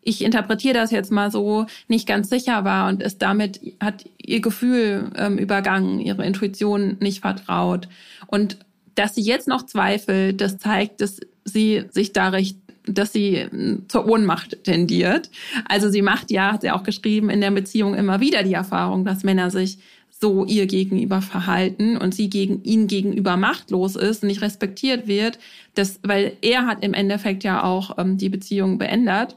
ich 0.00 0.24
interpretiere 0.24 0.72
das 0.72 0.90
jetzt 0.90 1.12
mal 1.12 1.30
so, 1.30 1.66
nicht 1.86 2.08
ganz 2.08 2.30
sicher 2.30 2.64
war 2.64 2.88
und 2.88 3.02
ist 3.02 3.20
damit, 3.20 3.60
hat 3.78 4.06
ihr 4.16 4.40
Gefühl 4.40 5.10
ähm, 5.16 5.36
übergangen, 5.36 6.00
ihre 6.00 6.24
Intuition 6.24 6.96
nicht 7.00 7.20
vertraut. 7.20 7.88
Und 8.26 8.58
dass 8.94 9.14
sie 9.14 9.22
jetzt 9.22 9.48
noch 9.48 9.66
zweifelt, 9.66 10.40
das 10.40 10.56
zeigt, 10.56 11.02
dass 11.02 11.20
sie 11.44 11.84
sich 11.90 12.14
da 12.14 12.30
recht 12.30 12.56
dass 12.88 13.12
sie 13.12 13.46
hm, 13.50 13.86
zur 13.88 14.06
Ohnmacht 14.06 14.62
tendiert. 14.64 15.30
Also 15.68 15.90
sie 15.90 16.02
macht 16.02 16.30
ja, 16.30 16.52
hat 16.52 16.62
sie 16.62 16.70
auch 16.70 16.84
geschrieben, 16.84 17.30
in 17.30 17.40
der 17.40 17.50
Beziehung 17.50 17.94
immer 17.94 18.20
wieder 18.20 18.42
die 18.42 18.54
Erfahrung, 18.54 19.04
dass 19.04 19.24
Männer 19.24 19.50
sich 19.50 19.78
so 20.18 20.44
ihr 20.46 20.66
gegenüber 20.66 21.20
verhalten 21.20 21.96
und 21.96 22.14
sie 22.14 22.30
gegen 22.30 22.62
ihn 22.64 22.86
gegenüber 22.86 23.36
machtlos 23.36 23.96
ist, 23.96 24.24
nicht 24.24 24.40
respektiert 24.40 25.06
wird, 25.06 25.38
das, 25.74 26.00
weil 26.02 26.36
er 26.40 26.66
hat 26.66 26.82
im 26.82 26.94
Endeffekt 26.94 27.44
ja 27.44 27.62
auch 27.62 27.98
ähm, 27.98 28.16
die 28.16 28.30
Beziehung 28.30 28.78
beendet, 28.78 29.36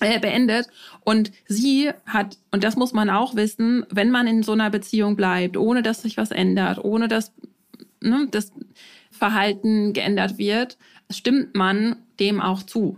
äh, 0.00 0.18
beendet 0.18 0.66
und 1.04 1.30
sie 1.46 1.90
hat, 2.04 2.38
und 2.50 2.64
das 2.64 2.76
muss 2.76 2.92
man 2.92 3.10
auch 3.10 3.36
wissen, 3.36 3.86
wenn 3.90 4.10
man 4.10 4.26
in 4.26 4.42
so 4.42 4.52
einer 4.52 4.70
Beziehung 4.70 5.14
bleibt, 5.14 5.56
ohne 5.56 5.82
dass 5.82 6.02
sich 6.02 6.16
was 6.16 6.32
ändert, 6.32 6.84
ohne 6.84 7.06
dass 7.06 7.32
ne, 8.00 8.26
das 8.30 8.52
Verhalten 9.10 9.92
geändert 9.92 10.36
wird, 10.36 10.78
stimmt 11.10 11.54
man 11.54 11.96
dem 12.18 12.40
auch 12.40 12.64
zu. 12.64 12.96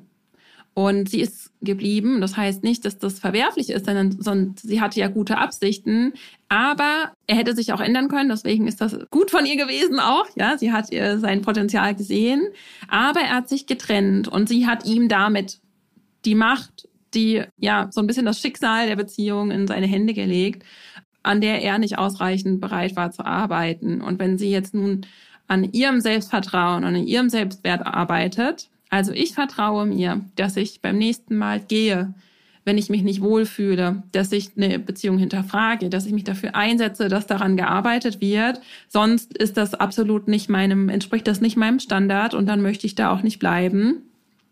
Und 0.75 1.09
sie 1.09 1.21
ist 1.21 1.53
geblieben. 1.61 2.21
Das 2.21 2.37
heißt 2.37 2.65
nicht, 2.65 2.85
dass 2.85 2.99
das 2.99 3.21
verwerflich 3.21 3.71
ist, 3.71 3.87
sondern, 3.87 4.21
sondern 4.21 4.57
sie 4.61 4.81
hatte 4.81 4.99
ja 4.99 5.07
gute 5.07 5.39
Absichten. 5.39 6.15
Aber 6.49 7.13
er 7.29 7.37
hätte 7.37 7.55
sich 7.55 7.73
auch 7.73 7.81
ändern 7.81 8.09
können. 8.09 8.29
Deswegen 8.29 8.67
ist 8.67 8.81
das 8.81 8.99
gut 9.11 9.31
von 9.31 9.47
ihr 9.47 9.57
gewesen 9.57 10.01
auch. 10.01 10.27
Ja, 10.35 10.59
sie 10.59 10.73
hat 10.73 10.91
ihr 10.91 11.21
sein 11.21 11.43
Potenzial 11.43 11.95
gesehen. 11.95 12.49
Aber 12.89 13.21
er 13.21 13.37
hat 13.37 13.49
sich 13.49 13.67
getrennt 13.67 14.27
und 14.27 14.49
sie 14.49 14.67
hat 14.67 14.85
ihm 14.85 15.09
damit 15.09 15.61
die 16.25 16.35
Macht, 16.35 16.89
die 17.15 17.45
ja 17.57 17.89
so 17.93 18.01
ein 18.01 18.09
bisschen 18.09 18.27
das 18.27 18.41
Schicksal 18.41 18.89
der 18.89 18.97
Beziehung 18.97 19.53
in 19.53 19.69
seine 19.69 19.87
Hände 19.87 20.13
gelegt, 20.13 20.65
an 21.23 21.41
der 21.41 21.63
er 21.63 21.79
nicht 21.79 21.99
ausreichend 21.99 22.61
bereit 22.61 22.97
war 22.97 23.13
zu 23.13 23.25
arbeiten. 23.25 24.01
Und 24.01 24.19
wenn 24.19 24.39
sie 24.39 24.51
jetzt 24.51 24.75
nun 24.75 25.07
an 25.47 25.65
ihrem 25.73 26.01
Selbstvertrauen 26.01 26.85
und 26.85 26.97
an 26.97 27.07
ihrem 27.07 27.31
Selbstwert 27.31 27.87
arbeitet, 27.87 28.71
also 28.91 29.13
ich 29.13 29.35
vertraue 29.35 29.87
mir, 29.87 30.25
dass 30.37 30.57
ich 30.57 30.81
beim 30.81 30.99
nächsten 30.99 31.37
Mal 31.37 31.61
gehe, 31.61 32.15
wenn 32.65 32.79
ich 32.79 32.89
mich 32.89 33.03
nicht 33.03 33.21
wohlfühle, 33.21 34.03
dass 34.13 34.33
ich 34.33 34.53
eine 34.57 34.79
Beziehung 34.79 35.19
hinterfrage, 35.19 35.91
dass 35.91 36.07
ich 36.07 36.13
mich 36.13 36.25
dafür 36.25 36.55
einsetze, 36.55 37.09
dass 37.09 37.27
daran 37.27 37.57
gearbeitet 37.57 38.21
wird. 38.21 38.61
Sonst 38.89 39.37
ist 39.37 39.57
das 39.57 39.75
absolut 39.75 40.29
nicht 40.29 40.49
meinem, 40.49 40.89
entspricht 40.89 41.27
das 41.27 41.41
nicht 41.41 41.57
meinem 41.57 41.79
Standard 41.79 42.35
und 42.35 42.47
dann 42.47 42.63
möchte 42.63 42.87
ich 42.87 42.95
da 42.95 43.13
auch 43.13 43.23
nicht 43.23 43.39
bleiben. 43.39 44.03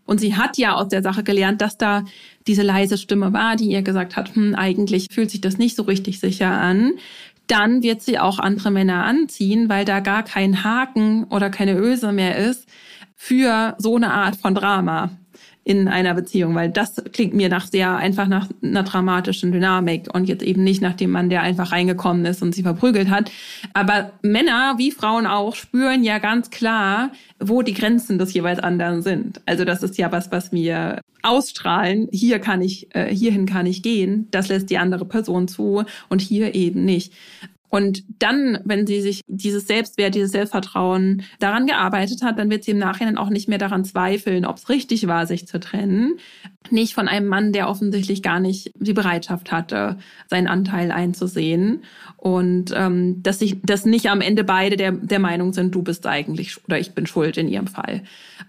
Und 0.04 0.18
sie 0.18 0.36
hat 0.36 0.58
ja 0.58 0.74
aus 0.74 0.88
der 0.88 1.02
Sache 1.02 1.22
gelernt, 1.22 1.60
dass 1.60 1.78
da 1.78 2.04
diese 2.46 2.62
leise 2.62 2.98
Stimme 2.98 3.32
war, 3.32 3.56
die 3.56 3.70
ihr 3.70 3.82
gesagt 3.82 4.16
hat, 4.16 4.34
hm, 4.34 4.54
eigentlich 4.54 5.06
fühlt 5.10 5.30
sich 5.30 5.40
das 5.40 5.58
nicht 5.58 5.76
so 5.76 5.84
richtig 5.84 6.20
sicher 6.20 6.50
an. 6.50 6.94
Dann 7.46 7.82
wird 7.82 8.02
sie 8.02 8.18
auch 8.18 8.38
andere 8.38 8.70
Männer 8.70 9.04
anziehen, 9.04 9.68
weil 9.68 9.84
da 9.84 10.00
gar 10.00 10.22
kein 10.22 10.64
Haken 10.64 11.24
oder 11.24 11.50
keine 11.50 11.76
Öse 11.78 12.12
mehr 12.12 12.36
ist, 12.36 12.68
für 13.24 13.76
so 13.78 13.94
eine 13.94 14.12
Art 14.12 14.34
von 14.34 14.52
Drama 14.52 15.10
in 15.62 15.86
einer 15.86 16.12
Beziehung, 16.12 16.56
weil 16.56 16.70
das 16.70 16.96
klingt 17.12 17.34
mir 17.34 17.48
nach 17.48 17.68
sehr 17.68 17.94
einfach 17.94 18.26
nach 18.26 18.48
einer 18.64 18.82
dramatischen 18.82 19.52
Dynamik 19.52 20.12
und 20.12 20.24
jetzt 20.24 20.42
eben 20.42 20.64
nicht 20.64 20.82
nach 20.82 20.94
dem 20.94 21.12
Mann, 21.12 21.30
der 21.30 21.42
einfach 21.42 21.70
reingekommen 21.70 22.24
ist 22.24 22.42
und 22.42 22.52
sie 22.52 22.64
verprügelt 22.64 23.10
hat. 23.10 23.30
Aber 23.74 24.10
Männer 24.22 24.74
wie 24.76 24.90
Frauen 24.90 25.28
auch 25.28 25.54
spüren 25.54 26.02
ja 26.02 26.18
ganz 26.18 26.50
klar, 26.50 27.12
wo 27.38 27.62
die 27.62 27.74
Grenzen 27.74 28.18
des 28.18 28.34
jeweils 28.34 28.58
anderen 28.58 29.02
sind. 29.02 29.40
Also 29.46 29.64
das 29.64 29.84
ist 29.84 29.98
ja 29.98 30.10
was, 30.10 30.32
was 30.32 30.50
wir 30.50 31.00
ausstrahlen. 31.22 32.08
Hier 32.10 32.40
kann 32.40 32.60
ich, 32.60 32.92
äh, 32.92 33.14
hierhin 33.14 33.46
kann 33.46 33.66
ich 33.66 33.84
gehen. 33.84 34.26
Das 34.32 34.48
lässt 34.48 34.68
die 34.68 34.78
andere 34.78 35.04
Person 35.04 35.46
zu 35.46 35.84
und 36.08 36.20
hier 36.20 36.56
eben 36.56 36.84
nicht. 36.84 37.12
Und 37.74 38.04
dann, 38.18 38.58
wenn 38.66 38.86
sie 38.86 39.00
sich 39.00 39.22
dieses 39.28 39.66
Selbstwert, 39.66 40.14
dieses 40.14 40.32
Selbstvertrauen 40.32 41.22
daran 41.38 41.66
gearbeitet 41.66 42.22
hat, 42.22 42.38
dann 42.38 42.50
wird 42.50 42.64
sie 42.64 42.72
im 42.72 42.78
Nachhinein 42.78 43.16
auch 43.16 43.30
nicht 43.30 43.48
mehr 43.48 43.56
daran 43.56 43.86
zweifeln, 43.86 44.44
ob 44.44 44.58
es 44.58 44.68
richtig 44.68 45.06
war, 45.06 45.26
sich 45.26 45.48
zu 45.48 45.58
trennen. 45.58 46.18
Nicht 46.70 46.94
von 46.94 47.08
einem 47.08 47.26
Mann, 47.26 47.52
der 47.52 47.68
offensichtlich 47.68 48.22
gar 48.22 48.40
nicht 48.40 48.72
die 48.74 48.92
Bereitschaft 48.92 49.52
hatte, 49.52 49.98
seinen 50.28 50.46
Anteil 50.46 50.90
einzusehen. 50.90 51.82
Und 52.16 52.72
ähm, 52.74 53.22
dass 53.22 53.40
sich, 53.40 53.60
dass 53.62 53.84
nicht 53.84 54.08
am 54.08 54.20
Ende 54.20 54.44
beide 54.44 54.76
der, 54.76 54.92
der 54.92 55.18
Meinung 55.18 55.52
sind, 55.52 55.74
du 55.74 55.82
bist 55.82 56.06
eigentlich 56.06 56.62
oder 56.64 56.78
ich 56.78 56.94
bin 56.94 57.06
schuld 57.06 57.36
in 57.36 57.48
ihrem 57.48 57.66
Fall. 57.66 58.02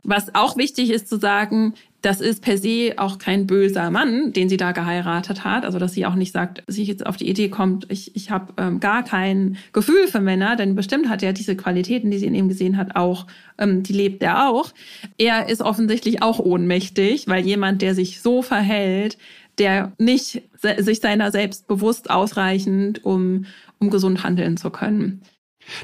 Was 0.03 0.35
auch 0.35 0.57
wichtig 0.57 0.91
ist 0.91 1.07
zu 1.07 1.17
sagen, 1.17 1.73
das 2.03 2.19
ist 2.19 2.41
per 2.41 2.57
se 2.57 2.93
auch 2.97 3.17
kein 3.17 3.47
böser 3.47 3.89
Mann, 3.89 4.33
den 4.33 4.49
sie 4.49 4.57
da 4.57 4.73
geheiratet 4.73 5.45
hat. 5.45 5.63
Also 5.63 5.79
dass 5.79 5.93
sie 5.93 6.05
auch 6.05 6.15
nicht 6.15 6.33
sagt, 6.33 6.61
sie 6.67 6.83
jetzt 6.83 7.05
auf 7.05 7.15
die 7.15 7.29
Idee 7.29 7.47
kommt, 7.47 7.89
ich, 7.89 8.13
ich 8.15 8.29
habe 8.29 8.53
ähm, 8.57 8.81
gar 8.81 9.03
kein 9.03 9.57
Gefühl 9.71 10.07
für 10.07 10.19
Männer, 10.19 10.57
denn 10.57 10.75
bestimmt 10.75 11.07
hat 11.07 11.23
er 11.23 11.31
diese 11.31 11.55
Qualitäten, 11.55 12.11
die 12.11 12.17
sie 12.17 12.25
in 12.25 12.35
ihm 12.35 12.49
gesehen 12.49 12.75
hat, 12.75 12.97
auch, 12.97 13.25
ähm, 13.57 13.83
die 13.83 13.93
lebt 13.93 14.21
er 14.21 14.49
auch. 14.49 14.73
Er 15.17 15.47
ist 15.47 15.61
offensichtlich 15.61 16.21
auch 16.21 16.39
ohnmächtig, 16.39 17.27
weil 17.29 17.45
jemand, 17.45 17.81
der 17.81 17.95
sich 17.95 18.02
so 18.05 18.41
verhält, 18.41 19.17
der 19.57 19.93
nicht 19.97 20.43
sich 20.77 20.99
seiner 20.99 21.31
selbst 21.31 21.67
bewusst 21.67 22.09
ausreichend, 22.09 23.03
um, 23.05 23.45
um 23.79 23.89
gesund 23.89 24.23
handeln 24.23 24.57
zu 24.57 24.69
können. 24.69 25.21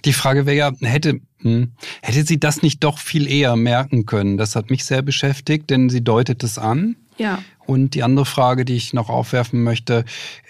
Die 0.06 0.14
Frage 0.14 0.46
wäre 0.46 0.58
ja, 0.58 0.72
hätte, 0.82 1.22
hm, 1.42 1.72
hätte 2.02 2.26
sie 2.26 2.40
das 2.40 2.62
nicht 2.62 2.84
doch 2.84 2.98
viel 2.98 3.30
eher 3.30 3.56
merken 3.56 4.06
können? 4.06 4.38
Das 4.38 4.56
hat 4.56 4.70
mich 4.70 4.86
sehr 4.86 5.02
beschäftigt, 5.02 5.70
denn 5.70 5.90
sie 5.90 6.04
deutet 6.04 6.44
es 6.44 6.58
an. 6.58 6.96
Ja. 7.18 7.42
Und 7.70 7.94
die 7.94 8.02
andere 8.02 8.26
Frage, 8.26 8.66
die 8.66 8.76
ich 8.76 8.94
noch 8.94 9.10
aufwerfen 9.10 9.64
möchte, 9.64 10.04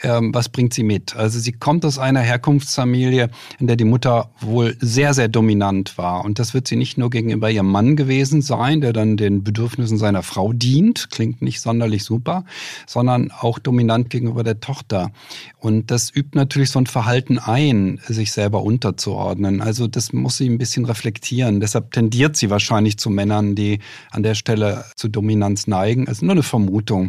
ähm, 0.03 0.33
was 0.33 0.47
bringt 0.47 0.73
sie 0.73 0.83
mit? 0.83 1.17
Also 1.17 1.37
sie 1.37 1.51
kommt 1.51 1.83
aus 1.83 1.99
einer 1.99 2.21
Herkunftsfamilie, 2.21 3.29
in 3.59 3.67
der 3.67 3.75
die 3.75 3.83
Mutter 3.83 4.29
wohl 4.39 4.77
sehr, 4.79 5.13
sehr 5.13 5.27
dominant 5.27 5.97
war. 5.97 6.23
Und 6.23 6.39
das 6.39 6.53
wird 6.53 6.69
sie 6.69 6.77
nicht 6.77 6.97
nur 6.97 7.09
gegenüber 7.09 7.51
ihrem 7.51 7.69
Mann 7.69 7.97
gewesen 7.97 8.41
sein, 8.41 8.79
der 8.79 8.93
dann 8.93 9.17
den 9.17 9.43
Bedürfnissen 9.43 9.97
seiner 9.97 10.23
Frau 10.23 10.53
dient, 10.53 11.11
klingt 11.11 11.41
nicht 11.41 11.59
sonderlich 11.59 12.05
super, 12.05 12.45
sondern 12.87 13.31
auch 13.37 13.59
dominant 13.59 14.09
gegenüber 14.09 14.45
der 14.45 14.61
Tochter. 14.61 15.11
Und 15.57 15.91
das 15.91 16.15
übt 16.15 16.37
natürlich 16.37 16.69
so 16.69 16.79
ein 16.79 16.87
Verhalten 16.87 17.37
ein, 17.37 17.99
sich 18.07 18.31
selber 18.31 18.63
unterzuordnen. 18.63 19.59
Also 19.59 19.87
das 19.87 20.13
muss 20.13 20.37
sie 20.37 20.47
ein 20.47 20.57
bisschen 20.57 20.85
reflektieren. 20.85 21.59
Deshalb 21.59 21.91
tendiert 21.91 22.37
sie 22.37 22.49
wahrscheinlich 22.49 22.97
zu 22.97 23.09
Männern, 23.09 23.55
die 23.55 23.79
an 24.09 24.23
der 24.23 24.35
Stelle 24.35 24.85
zu 24.95 25.09
Dominanz 25.09 25.67
neigen. 25.67 26.07
Also 26.07 26.25
nur 26.25 26.31
eine 26.31 26.43
Vermutung. 26.43 27.08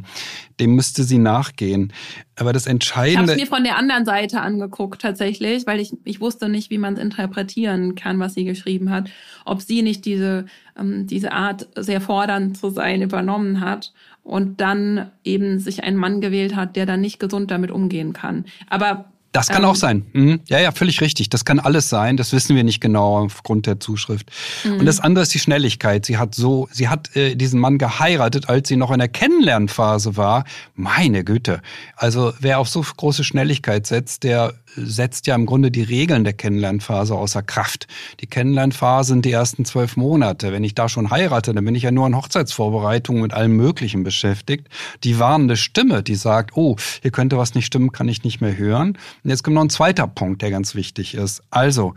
Dem 0.59 0.75
müsste 0.75 1.05
sie 1.05 1.19
nachgehen. 1.19 1.93
Aber 2.37 2.53
das 2.53 2.67
Entscheidende. 2.67 3.25
Ich 3.25 3.31
habe 3.31 3.41
mir 3.41 3.47
von 3.47 3.65
der 3.65 3.77
anderen 3.77 4.05
Seite 4.05 4.41
angeguckt 4.41 5.03
tatsächlich, 5.03 5.67
weil 5.67 5.81
ich, 5.81 5.93
ich 6.05 6.21
wusste 6.21 6.49
nicht, 6.49 6.71
wie 6.71 6.79
man 6.79 6.95
es 6.95 7.01
interpretieren 7.01 7.95
kann, 7.95 8.19
was 8.19 8.35
sie 8.35 8.45
geschrieben 8.45 8.91
hat. 8.91 9.11
Ob 9.45 9.63
sie 9.63 9.83
nicht 9.83 10.05
diese, 10.05 10.47
ähm, 10.79 11.07
diese 11.07 11.33
Art, 11.33 11.69
sehr 11.77 12.01
fordernd 12.01 12.57
zu 12.57 12.71
sein, 12.71 13.03
übernommen 13.03 13.61
hat 13.61 13.93
und 14.23 14.61
dann 14.61 15.11
eben 15.25 15.59
sich 15.59 15.83
einen 15.83 15.97
Mann 15.97 16.21
gewählt 16.21 16.57
hat, 16.57 16.77
der 16.77 16.87
dann 16.87 17.01
nicht 17.01 17.19
gesund 17.19 17.51
damit 17.51 17.71
umgehen 17.71 18.13
kann. 18.13 18.45
Aber 18.69 19.07
das 19.33 19.49
kann 19.49 19.63
ähm, 19.63 19.69
auch 19.69 19.77
sein. 19.77 20.07
Mhm. 20.13 20.41
Ja, 20.49 20.59
ja, 20.59 20.73
völlig 20.73 21.01
richtig. 21.01 21.29
Das 21.29 21.45
kann 21.45 21.61
alles 21.61 21.89
sein. 21.89 22.17
Das 22.17 22.33
wissen 22.33 22.57
wir 22.57 22.65
nicht 22.65 22.81
genau 22.81 23.19
aufgrund 23.19 23.67
der 23.67 23.79
Zuschrift. 23.79 24.31
Mhm. 24.65 24.81
Und 24.81 24.87
das 24.87 25.01
andere 25.01 25.23
ist 25.23 25.33
die 25.33 25.39
Schnelligkeit. 25.39 26.05
Sie 26.05 26.19
hat 26.19 26.35
so, 26.35 26.69
sie 26.73 26.89
hat 26.89 27.15
äh, 27.15 27.37
diesen 27.37 27.61
Mann 27.61 27.79
geheiratet, 27.79 28.49
als 28.49 28.69
sie 28.69 28.77
noch 28.77 28.91
in 28.91 28.99
der 28.99 29.09
Kennenlernphase 29.09 30.17
war. 30.17 30.45
Meine 30.75 31.23
Güte. 31.23 31.63
Also 31.97 32.33
wer 32.41 32.59
auf 32.59 32.69
so 32.69 32.83
große 32.83 33.23
Schnelligkeit 33.23 33.87
setzt, 33.87 34.25
der 34.25 34.55
setzt 34.77 35.27
ja 35.27 35.35
im 35.35 35.47
Grunde 35.47 35.71
die 35.71 35.83
Regeln 35.83 36.25
der 36.25 36.33
Kennenlernphase 36.33 37.15
außer 37.15 37.43
Kraft. 37.43 37.87
Die 38.21 38.27
Kennenlernphase 38.27 39.09
sind 39.09 39.25
die 39.25 39.33
ersten 39.33 39.65
zwölf 39.65 39.97
Monate. 39.97 40.53
Wenn 40.53 40.65
ich 40.65 40.75
da 40.75 40.89
schon 40.89 41.11
heirate, 41.11 41.55
dann 41.55 41.65
bin 41.65 41.75
ich 41.75 41.83
ja 41.83 41.91
nur 41.91 42.07
in 42.07 42.17
Hochzeitsvorbereitungen 42.17 43.23
mit 43.23 43.33
allem 43.33 43.57
Möglichen 43.57 44.05
beschäftigt. 44.05 44.69
Die 45.05 45.19
warnende 45.19 45.57
Stimme, 45.57 46.03
die 46.03 46.15
sagt, 46.15 46.57
oh, 46.57 46.77
hier 47.03 47.11
könnte 47.11 47.39
was 47.39 47.55
nicht 47.55 47.67
stimmen, 47.67 47.93
kann 47.93 48.09
ich 48.09 48.25
nicht 48.25 48.41
mehr 48.41 48.57
hören. 48.57 48.99
Und 49.25 49.31
jetzt 49.31 49.43
kommt 49.43 49.55
noch 49.55 49.63
ein 49.63 49.71
zweiter 49.71 50.07
Punkt, 50.07 50.43
der 50.43 50.51
ganz 50.51 50.75
wichtig 50.75 51.15
ist. 51.15 51.43
Also, 51.51 51.95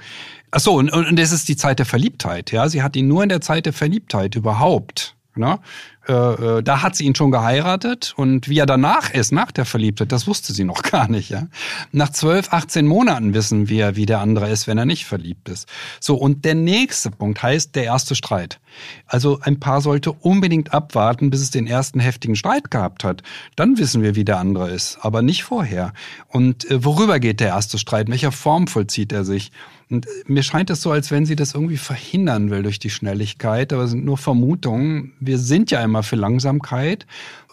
ach 0.51 0.60
so, 0.60 0.74
und, 0.75 0.92
und 0.92 1.18
das 1.18 1.32
ist 1.32 1.48
die 1.50 1.58
Zeit 1.58 1.80
der 1.80 1.86
Verliebtheit. 1.86 2.51
Ja, 2.51 2.70
sie 2.70 2.82
hat 2.82 2.96
ihn 2.96 3.08
nur 3.08 3.24
in 3.24 3.30
der 3.30 3.42
Zeit 3.42 3.65
der 3.65 3.74
Verliebtheit 3.74 4.36
überhaupt. 4.36 5.15
Ne? 5.35 5.59
Äh, 6.07 6.13
äh, 6.13 6.63
da 6.63 6.83
hat 6.83 6.95
sie 6.95 7.05
ihn 7.05 7.15
schon 7.15 7.31
geheiratet 7.31 8.13
und 8.17 8.49
wie 8.49 8.59
er 8.59 8.65
danach 8.65 9.09
ist, 9.11 9.31
nach 9.31 9.51
der 9.51 9.65
Verliebtheit, 9.65 10.11
das 10.11 10.27
wusste 10.27 10.53
sie 10.53 10.63
noch 10.63 10.81
gar 10.91 11.09
nicht. 11.09 11.29
Ja? 11.29 11.47
Nach 11.91 12.09
12, 12.09 12.51
18 12.51 12.85
Monaten 12.85 13.33
wissen 13.33 13.69
wir, 13.69 13.95
wie 13.95 14.05
der 14.05 14.19
andere 14.19 14.49
ist, 14.49 14.67
wenn 14.67 14.77
er 14.77 14.85
nicht 14.85 15.05
verliebt 15.05 15.49
ist. 15.49 15.67
So, 15.99 16.15
und 16.15 16.45
der 16.45 16.55
nächste 16.55 17.09
Punkt 17.09 17.41
heißt 17.41 17.75
der 17.75 17.85
erste 17.85 18.15
Streit. 18.15 18.59
Also 19.07 19.39
ein 19.41 19.59
Paar 19.59 19.81
sollte 19.81 20.11
unbedingt 20.11 20.73
abwarten, 20.73 21.29
bis 21.29 21.41
es 21.41 21.51
den 21.51 21.67
ersten 21.67 21.99
heftigen 21.99 22.35
Streit 22.35 22.69
gehabt 22.69 23.03
hat. 23.03 23.23
Dann 23.55 23.77
wissen 23.77 24.01
wir, 24.01 24.15
wie 24.15 24.25
der 24.25 24.39
andere 24.39 24.69
ist, 24.69 24.97
aber 25.01 25.21
nicht 25.21 25.43
vorher. 25.43 25.93
Und 26.27 26.69
äh, 26.69 26.83
worüber 26.83 27.19
geht 27.19 27.39
der 27.39 27.49
erste 27.49 27.77
Streit? 27.77 28.07
In 28.07 28.11
welcher 28.11 28.31
Form 28.31 28.67
vollzieht 28.67 29.11
er 29.11 29.23
sich? 29.23 29.51
Und 29.93 30.07
mir 30.25 30.41
scheint 30.41 30.71
es 30.71 30.81
so, 30.81 30.89
als 30.89 31.12
wenn 31.12 31.27
sie 31.27 31.35
das 31.35 31.53
irgendwie 31.53 31.77
verhindern 31.77 32.50
will 32.50 32.63
durch 32.63 32.79
die 32.79 32.89
Schnelligkeit, 32.89 33.71
aber 33.71 33.83
es 33.83 33.91
sind 33.91 34.03
nur 34.03 34.17
Vermutungen. 34.17 35.13
Wir 35.19 35.38
sind 35.38 35.69
ja 35.69 35.83
immer 35.83 36.01
für 36.01 36.15
Langsamkeit 36.15 37.05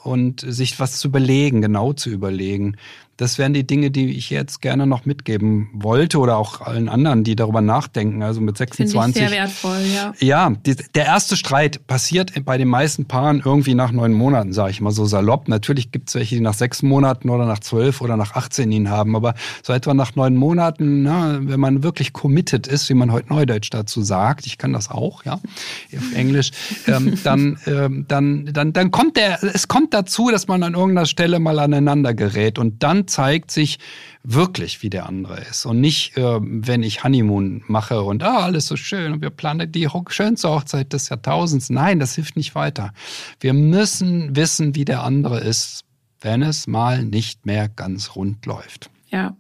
und 0.04 0.40
sich 0.40 0.80
was 0.80 0.99
zu 1.00 1.09
überlegen, 1.09 1.61
genau 1.61 1.92
zu 1.92 2.09
überlegen. 2.09 2.78
Das 3.21 3.37
wären 3.37 3.53
die 3.53 3.67
Dinge, 3.67 3.91
die 3.91 4.17
ich 4.17 4.31
jetzt 4.31 4.62
gerne 4.62 4.87
noch 4.87 5.05
mitgeben 5.05 5.69
wollte 5.75 6.17
oder 6.19 6.39
auch 6.39 6.62
allen 6.62 6.89
anderen, 6.89 7.23
die 7.23 7.37
darüber 7.37 7.61
nachdenken. 7.61 8.23
Also 8.23 8.41
mit 8.41 8.57
26. 8.57 8.95
Finde 8.95 9.11
ich 9.11 9.29
sehr 9.29 9.39
wertvoll, 9.43 9.81
ja. 9.95 10.15
Ja, 10.21 10.57
die, 10.65 10.75
der 10.95 11.05
erste 11.05 11.37
Streit 11.37 11.87
passiert 11.87 12.33
bei 12.47 12.56
den 12.56 12.69
meisten 12.69 13.04
Paaren 13.04 13.43
irgendwie 13.45 13.75
nach 13.75 13.93
neun 13.93 14.15
Monaten, 14.15 14.54
sage 14.54 14.71
ich 14.71 14.80
mal 14.80 14.91
so 14.91 15.04
salopp. 15.04 15.49
Natürlich 15.49 15.93
gibt 15.93 16.09
es 16.09 16.15
welche, 16.15 16.37
die 16.37 16.41
nach 16.41 16.54
sechs 16.54 16.83
Monaten 16.83 17.28
oder 17.28 17.45
nach 17.45 17.59
zwölf 17.59 18.00
oder 18.00 18.17
nach 18.17 18.37
18 18.37 18.73
ihn 18.73 18.89
haben, 18.89 19.15
aber 19.15 19.35
so 19.63 19.75
etwa 19.75 19.93
nach 19.93 20.17
neun 20.17 20.35
Monaten, 20.37 21.02
na, 21.02 21.41
wenn 21.43 21.61
man 21.61 21.83
wirklich 21.83 22.15
committed 22.15 22.69
ist, 22.69 22.89
wie 22.89 22.95
man 22.95 23.13
heute 23.13 23.28
Neudeutsch 23.28 23.69
dazu 23.71 24.00
sagt, 24.00 24.47
ich 24.47 24.56
kann 24.56 24.73
das 24.73 24.91
auch, 24.91 25.26
ja, 25.26 25.35
auf 25.35 26.15
Englisch, 26.15 26.52
ähm, 26.87 27.19
dann, 27.23 27.59
ähm, 27.67 28.06
dann, 28.09 28.47
dann, 28.50 28.73
dann 28.73 28.91
kommt 28.91 29.19
der, 29.19 29.45
es 29.45 29.69
kommt 29.69 29.93
dazu, 29.93 30.30
dass 30.30 30.49
man 30.49 30.63
an 30.63 30.73
irgendeiner 30.73 31.04
Stelle 31.04 31.39
mal 31.39 31.59
aneinander 31.59 32.15
gerät 32.15 32.59
und 32.59 32.83
dann 32.83 33.09
zeigt 33.10 33.50
sich 33.50 33.78
wirklich, 34.23 34.82
wie 34.82 34.90
der 34.90 35.06
andere 35.06 35.40
ist. 35.40 35.66
Und 35.66 35.80
nicht, 35.80 36.16
äh, 36.16 36.38
wenn 36.40 36.82
ich 36.82 37.04
Honeymoon 37.04 37.62
mache 37.66 38.02
und 38.02 38.23
ah, 38.23 38.40
alles 38.40 38.66
so 38.66 38.76
schön 38.76 39.12
und 39.12 39.23
wir 39.23 39.30
planen 39.30 39.70
die 39.70 39.88
schönste 40.08 40.49
Hochzeit 40.49 40.92
des 40.92 41.08
Jahrtausends. 41.08 41.70
Nein, 41.70 41.99
das 41.99 42.14
hilft 42.14 42.36
nicht 42.36 42.54
weiter. 42.54 42.92
Wir 43.40 43.52
müssen 43.52 44.36
wissen, 44.36 44.75
wie 44.75 44.84
der 44.84 45.02
andere 45.02 45.40
ist, 45.40 45.84
wenn 46.20 46.42
es 46.42 46.66
mal 46.66 47.04
nicht 47.04 47.46
mehr 47.46 47.68
ganz 47.68 48.14
rund 48.14 48.44
läuft. 48.46 48.90
Ja, 49.08 49.36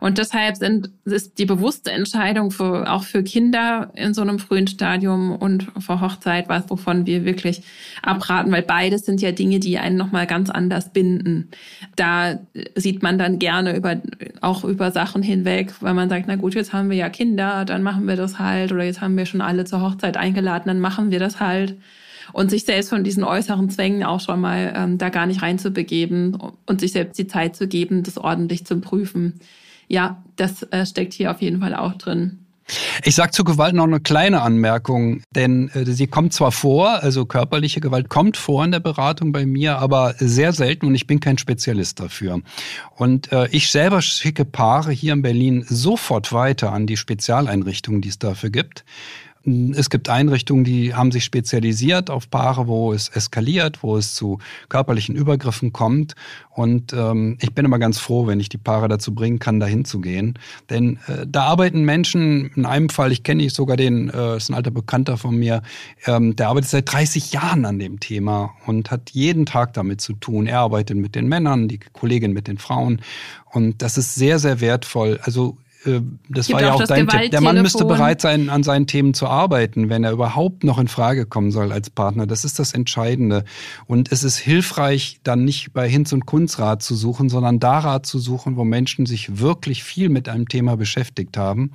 und 0.00 0.18
deshalb 0.18 0.56
sind, 0.56 0.90
ist 1.04 1.38
die 1.38 1.46
bewusste 1.46 1.92
Entscheidung 1.92 2.50
für, 2.50 2.90
auch 2.90 3.04
für 3.04 3.22
Kinder 3.22 3.90
in 3.94 4.14
so 4.14 4.22
einem 4.22 4.38
frühen 4.38 4.66
Stadium 4.66 5.32
und 5.32 5.68
vor 5.78 6.00
Hochzeit 6.00 6.48
was, 6.48 6.68
wovon 6.68 7.06
wir 7.06 7.24
wirklich 7.24 7.62
abraten, 8.02 8.52
weil 8.52 8.62
beides 8.62 9.04
sind 9.04 9.20
ja 9.20 9.32
Dinge, 9.32 9.60
die 9.60 9.78
einen 9.78 9.96
nochmal 9.96 10.26
ganz 10.26 10.50
anders 10.50 10.92
binden. 10.92 11.50
Da 11.96 12.38
sieht 12.74 13.02
man 13.02 13.18
dann 13.18 13.38
gerne 13.38 13.76
über, 13.76 14.00
auch 14.40 14.64
über 14.64 14.90
Sachen 14.90 15.22
hinweg, 15.22 15.72
weil 15.80 15.94
man 15.94 16.08
sagt, 16.08 16.26
na 16.26 16.36
gut, 16.36 16.54
jetzt 16.54 16.72
haben 16.72 16.90
wir 16.90 16.96
ja 16.96 17.08
Kinder, 17.08 17.64
dann 17.64 17.82
machen 17.82 18.06
wir 18.06 18.16
das 18.16 18.38
halt, 18.38 18.72
oder 18.72 18.84
jetzt 18.84 19.00
haben 19.00 19.16
wir 19.16 19.26
schon 19.26 19.40
alle 19.40 19.64
zur 19.64 19.80
Hochzeit 19.80 20.16
eingeladen, 20.16 20.64
dann 20.66 20.80
machen 20.80 21.10
wir 21.10 21.18
das 21.18 21.40
halt. 21.40 21.76
Und 22.32 22.50
sich 22.50 22.64
selbst 22.64 22.88
von 22.88 23.04
diesen 23.04 23.22
äußeren 23.22 23.68
Zwängen 23.68 24.02
auch 24.02 24.18
schon 24.18 24.40
mal 24.40 24.72
ähm, 24.74 24.98
da 24.98 25.10
gar 25.10 25.26
nicht 25.26 25.42
reinzubegeben 25.42 26.36
und 26.66 26.80
sich 26.80 26.92
selbst 26.92 27.18
die 27.18 27.26
Zeit 27.26 27.54
zu 27.54 27.68
geben, 27.68 28.02
das 28.02 28.16
ordentlich 28.16 28.64
zu 28.64 28.80
prüfen 28.80 29.40
ja, 29.94 30.22
das 30.36 30.64
äh, 30.64 30.84
steckt 30.84 31.14
hier 31.14 31.30
auf 31.30 31.40
jeden 31.40 31.60
Fall 31.60 31.74
auch 31.74 31.94
drin. 31.94 32.40
Ich 33.04 33.14
sage 33.14 33.32
zu 33.32 33.44
Gewalt 33.44 33.74
noch 33.74 33.84
eine 33.84 34.00
kleine 34.00 34.40
Anmerkung, 34.40 35.22
denn 35.32 35.68
äh, 35.74 35.84
sie 35.84 36.06
kommt 36.06 36.32
zwar 36.32 36.50
vor, 36.50 37.02
also 37.02 37.26
körperliche 37.26 37.80
Gewalt 37.80 38.08
kommt 38.08 38.36
vor 38.36 38.64
in 38.64 38.72
der 38.72 38.80
Beratung 38.80 39.32
bei 39.32 39.44
mir, 39.44 39.78
aber 39.78 40.14
sehr 40.18 40.52
selten 40.52 40.86
und 40.86 40.94
ich 40.94 41.06
bin 41.06 41.20
kein 41.20 41.36
Spezialist 41.36 42.00
dafür. 42.00 42.40
Und 42.96 43.30
äh, 43.32 43.48
ich 43.50 43.70
selber 43.70 44.00
schicke 44.00 44.46
Paare 44.46 44.92
hier 44.92 45.12
in 45.12 45.22
Berlin 45.22 45.64
sofort 45.68 46.32
weiter 46.32 46.72
an 46.72 46.86
die 46.86 46.96
Spezialeinrichtungen, 46.96 48.00
die 48.00 48.08
es 48.08 48.18
dafür 48.18 48.50
gibt. 48.50 48.84
Es 49.46 49.90
gibt 49.90 50.08
Einrichtungen, 50.08 50.64
die 50.64 50.94
haben 50.94 51.12
sich 51.12 51.24
spezialisiert 51.24 52.08
auf 52.08 52.30
Paare, 52.30 52.66
wo 52.66 52.94
es 52.94 53.08
eskaliert, 53.10 53.82
wo 53.82 53.98
es 53.98 54.14
zu 54.14 54.38
körperlichen 54.70 55.14
Übergriffen 55.14 55.72
kommt. 55.72 56.14
Und 56.50 56.94
ähm, 56.94 57.36
ich 57.40 57.52
bin 57.52 57.66
immer 57.66 57.78
ganz 57.78 57.98
froh, 57.98 58.26
wenn 58.26 58.40
ich 58.40 58.48
die 58.48 58.58
Paare 58.58 58.88
dazu 58.88 59.14
bringen 59.14 59.40
kann, 59.40 59.60
dahin 59.60 59.84
zu 59.84 60.00
gehen. 60.00 60.38
Denn 60.70 60.98
äh, 61.08 61.26
da 61.26 61.44
arbeiten 61.44 61.84
Menschen, 61.84 62.52
in 62.54 62.64
einem 62.64 62.88
Fall, 62.88 63.12
ich 63.12 63.22
kenne 63.22 63.42
ich 63.42 63.52
sogar 63.52 63.76
den, 63.76 64.08
äh, 64.08 64.38
ist 64.38 64.48
ein 64.48 64.54
alter 64.54 64.70
Bekannter 64.70 65.18
von 65.18 65.36
mir, 65.36 65.62
ähm, 66.06 66.36
der 66.36 66.48
arbeitet 66.48 66.70
seit 66.70 66.90
30 66.90 67.32
Jahren 67.32 67.66
an 67.66 67.78
dem 67.78 68.00
Thema 68.00 68.52
und 68.66 68.90
hat 68.90 69.10
jeden 69.10 69.44
Tag 69.44 69.74
damit 69.74 70.00
zu 70.00 70.14
tun. 70.14 70.46
Er 70.46 70.60
arbeitet 70.60 70.96
mit 70.96 71.14
den 71.14 71.28
Männern, 71.28 71.68
die 71.68 71.80
Kollegin 71.92 72.32
mit 72.32 72.48
den 72.48 72.56
Frauen. 72.56 73.02
Und 73.52 73.82
das 73.82 73.98
ist 73.98 74.14
sehr, 74.14 74.38
sehr 74.38 74.60
wertvoll. 74.60 75.20
Also 75.22 75.58
äh, 75.86 76.00
das 76.28 76.50
war 76.50 76.60
ja 76.60 76.72
auch, 76.72 76.82
auch 76.82 76.86
dein 76.86 77.08
Tipp. 77.08 77.30
Der 77.30 77.40
Mann 77.40 77.60
müsste 77.60 77.84
bereit 77.84 78.20
sein, 78.20 78.50
an 78.50 78.62
seinen 78.62 78.86
Themen 78.86 79.14
zu 79.14 79.26
arbeiten, 79.26 79.88
wenn 79.88 80.04
er 80.04 80.12
überhaupt 80.12 80.64
noch 80.64 80.78
in 80.78 80.88
Frage 80.88 81.26
kommen 81.26 81.50
soll 81.50 81.72
als 81.72 81.90
Partner. 81.90 82.26
Das 82.26 82.44
ist 82.44 82.58
das 82.58 82.72
Entscheidende. 82.72 83.44
Und 83.86 84.12
es 84.12 84.24
ist 84.24 84.38
hilfreich, 84.38 85.20
dann 85.22 85.44
nicht 85.44 85.72
bei 85.72 85.88
Hinz 85.88 86.12
und 86.12 86.26
Kunz 86.26 86.58
Rat 86.58 86.82
zu 86.82 86.94
suchen, 86.94 87.28
sondern 87.28 87.60
da 87.60 87.78
Rat 87.78 88.06
zu 88.06 88.18
suchen, 88.18 88.56
wo 88.56 88.64
Menschen 88.64 89.06
sich 89.06 89.38
wirklich 89.38 89.84
viel 89.84 90.08
mit 90.08 90.28
einem 90.28 90.48
Thema 90.48 90.76
beschäftigt 90.76 91.36
haben 91.36 91.72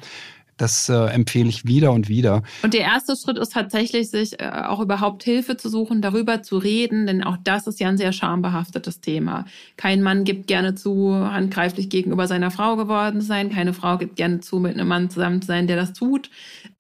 das 0.60 0.90
äh, 0.90 0.94
empfehle 0.94 1.50
ich 1.50 1.66
wieder 1.66 1.92
und 1.92 2.10
wieder. 2.10 2.44
Und 2.64 2.74
der 2.74 2.82
erste 2.82 3.16
Schritt 3.16 3.38
ist 3.38 3.54
tatsächlich, 3.54 4.10
sich 4.10 4.40
äh, 4.40 4.50
auch 4.68 4.82
überhaupt 4.82 5.24
Hilfe 5.24 5.58
zu 5.58 5.70
suchen, 5.70 6.02
darüber 6.02 6.44
zu 6.44 6.58
reden, 6.58 7.08
denn 7.08 7.24
auch 7.24 7.38
das 7.44 7.66
ist 7.66 7.80
ja 7.80 7.88
ein 7.88 7.98
sehr 7.98 8.12
schambehaftetes 8.12 9.00
Thema. 9.00 9.46
Kein 9.78 10.04
Mann 10.04 10.26
gibt 10.26 10.48
gerne 10.48 10.76
zu, 10.76 11.16
handgreiflich 11.16 11.90
gegenüber 11.90 12.28
seiner 12.28 12.52
Frau 12.52 12.76
geworden 12.76 13.22
sein. 13.22 13.50
Keine 13.50 13.74
Frau 13.74 13.98
gibt 13.98 14.18
gerne 14.18 14.42
zu, 14.42 14.60
mit 14.60 14.74
einem 14.74 14.88
Mann 14.88 15.10
zusammen 15.10 15.42
zu 15.42 15.48
sein, 15.48 15.68
der 15.68 15.78
das 15.78 15.94
tut. 15.94 16.30